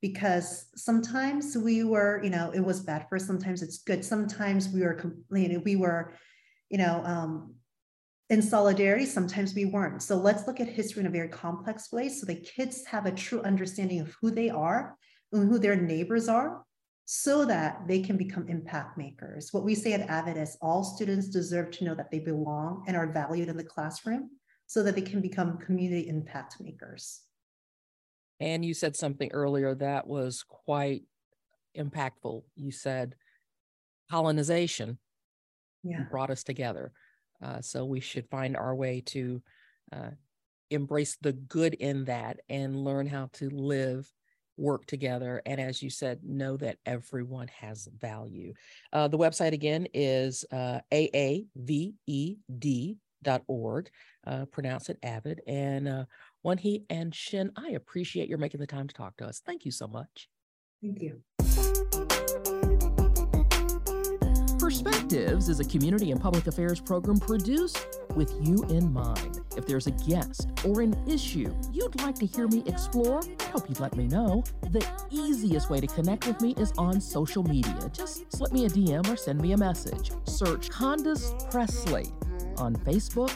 because 0.00 0.66
sometimes 0.76 1.56
we 1.56 1.82
were 1.82 2.20
you 2.22 2.30
know 2.30 2.52
it 2.54 2.60
was 2.60 2.80
bad 2.80 3.06
for 3.08 3.16
us 3.16 3.26
sometimes 3.26 3.62
it's 3.62 3.78
good 3.78 4.04
sometimes 4.04 4.68
we 4.68 4.82
were 4.82 4.92
complaining 4.92 5.62
we 5.64 5.74
were 5.74 6.12
you 6.68 6.76
know 6.78 7.02
um, 7.04 7.54
in 8.28 8.42
solidarity, 8.42 9.06
sometimes 9.06 9.54
we 9.54 9.66
weren't. 9.66 10.02
So 10.02 10.16
let's 10.16 10.46
look 10.46 10.58
at 10.60 10.68
history 10.68 11.00
in 11.00 11.06
a 11.06 11.10
very 11.10 11.28
complex 11.28 11.92
way 11.92 12.08
so 12.08 12.26
the 12.26 12.34
kids 12.34 12.84
have 12.86 13.06
a 13.06 13.12
true 13.12 13.40
understanding 13.42 14.00
of 14.00 14.14
who 14.20 14.30
they 14.30 14.50
are 14.50 14.96
and 15.32 15.48
who 15.48 15.58
their 15.58 15.76
neighbors 15.76 16.28
are 16.28 16.64
so 17.06 17.44
that 17.44 17.86
they 17.86 18.00
can 18.00 18.16
become 18.16 18.48
impact 18.48 18.98
makers. 18.98 19.52
What 19.52 19.64
we 19.64 19.76
say 19.76 19.92
at 19.92 20.08
AAVED 20.08 20.36
is 20.36 20.58
all 20.60 20.82
students 20.82 21.28
deserve 21.28 21.70
to 21.72 21.84
know 21.84 21.94
that 21.94 22.10
they 22.10 22.18
belong 22.18 22.84
and 22.88 22.96
are 22.96 23.12
valued 23.12 23.48
in 23.48 23.56
the 23.56 23.64
classroom 23.64 24.30
so 24.66 24.82
that 24.82 24.96
they 24.96 25.02
can 25.02 25.20
become 25.20 25.58
community 25.58 26.08
impact 26.08 26.56
makers. 26.60 27.22
And 28.40 28.64
you 28.64 28.74
said 28.74 28.96
something 28.96 29.30
earlier 29.32 29.74
that 29.76 30.06
was 30.08 30.42
quite 30.42 31.04
impactful. 31.78 32.42
You 32.56 32.72
said 32.72 33.14
colonization 34.10 34.98
yeah. 35.84 36.02
brought 36.10 36.30
us 36.30 36.42
together. 36.42 36.92
Uh, 37.40 37.60
so 37.60 37.84
we 37.84 38.00
should 38.00 38.28
find 38.30 38.56
our 38.56 38.74
way 38.74 39.02
to 39.06 39.40
uh, 39.92 40.10
embrace 40.70 41.16
the 41.20 41.32
good 41.32 41.74
in 41.74 42.04
that 42.06 42.40
and 42.48 42.76
learn 42.76 43.06
how 43.06 43.30
to 43.34 43.48
live, 43.50 44.10
work 44.56 44.86
together. 44.86 45.42
And 45.46 45.60
as 45.60 45.82
you 45.82 45.90
said, 45.90 46.20
know 46.24 46.56
that 46.58 46.78
everyone 46.86 47.48
has 47.48 47.88
value. 47.98 48.54
Uh, 48.92 49.08
the 49.08 49.18
website 49.18 49.52
again 49.52 49.86
is 49.94 50.44
uh, 50.52 50.80
aaved.org. 50.92 51.50
Uh, 54.26 54.44
pronounce 54.46 54.88
it 54.88 54.98
AVID. 55.02 55.40
And 55.46 55.88
uh, 55.88 56.04
Weonhee 56.44 56.84
Ann 56.90 57.10
Shin, 57.10 57.52
I 57.56 57.70
appreciate 57.70 58.28
your 58.28 58.38
making 58.38 58.60
the 58.60 58.66
time 58.66 58.88
to 58.88 58.94
talk 58.94 59.16
to 59.18 59.26
us. 59.26 59.40
Thank 59.44 59.64
you 59.64 59.70
so 59.70 59.86
much. 59.86 60.28
Thank 60.82 61.02
you. 61.02 61.22
Perspectives 64.66 65.48
is 65.48 65.60
a 65.60 65.64
community 65.64 66.10
and 66.10 66.20
public 66.20 66.48
affairs 66.48 66.80
program 66.80 67.20
produced 67.20 67.86
with 68.16 68.34
you 68.42 68.64
in 68.64 68.92
mind. 68.92 69.38
If 69.56 69.64
there's 69.64 69.86
a 69.86 69.92
guest 69.92 70.50
or 70.64 70.80
an 70.80 70.96
issue 71.08 71.54
you'd 71.72 72.00
like 72.02 72.16
to 72.16 72.26
hear 72.26 72.48
me 72.48 72.64
explore, 72.66 73.20
I 73.20 73.44
hope 73.44 73.68
you'd 73.68 73.78
let 73.78 73.94
me 73.94 74.08
know. 74.08 74.42
The 74.70 74.84
easiest 75.08 75.70
way 75.70 75.78
to 75.78 75.86
connect 75.86 76.26
with 76.26 76.40
me 76.40 76.52
is 76.58 76.72
on 76.78 77.00
social 77.00 77.44
media. 77.44 77.78
Just 77.92 78.32
slip 78.36 78.50
me 78.50 78.66
a 78.66 78.68
DM 78.68 79.08
or 79.08 79.16
send 79.16 79.40
me 79.40 79.52
a 79.52 79.56
message. 79.56 80.10
Search 80.24 80.68
Condace 80.68 81.32
Pressley 81.48 82.06
on 82.56 82.74
Facebook, 82.74 83.30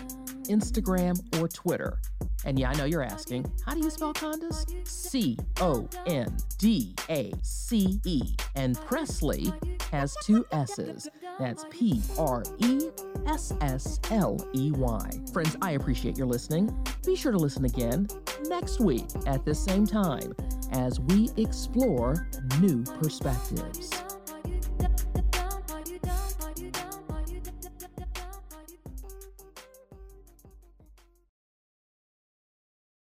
Instagram, 0.49 1.17
or 1.41 1.47
Twitter. 1.47 2.01
And 2.45 2.59
yeah, 2.59 2.71
I 2.71 2.75
know 2.75 2.85
you're 2.85 3.03
asking, 3.03 3.51
how 3.67 3.75
do 3.75 3.81
you 3.81 3.91
spell 3.91 4.15
Condace? 4.15 4.65
C 4.87 5.37
O 5.61 5.89
N 6.07 6.37
D 6.59 6.95
A 7.09 7.33
C 7.43 8.01
E. 8.05 8.35
And 8.55 8.77
Pressley 8.81 9.53
has 9.93 10.17
two 10.23 10.47
S's. 10.53 11.09
That's 11.39 11.65
P 11.71 12.03
R 12.19 12.43
E 12.59 12.89
S 13.27 13.53
S 13.61 14.01
L 14.11 14.39
E 14.55 14.71
Y. 14.73 15.11
Friends, 15.33 15.57
I 15.63 15.73
appreciate 15.73 16.17
your 16.17 16.27
listening. 16.27 16.75
Be 17.05 17.17
sure 17.17 17.33
to 17.33 17.39
listen 17.39 17.65
again 17.65 18.09
next 18.47 18.81
week 18.81 19.07
at 19.27 19.45
the 19.45 19.55
same 19.55 19.87
time 19.87 20.35
as 20.73 21.01
we 21.01 21.31
explore 21.37 22.29
new 22.61 22.83
perspectives. 22.85 23.91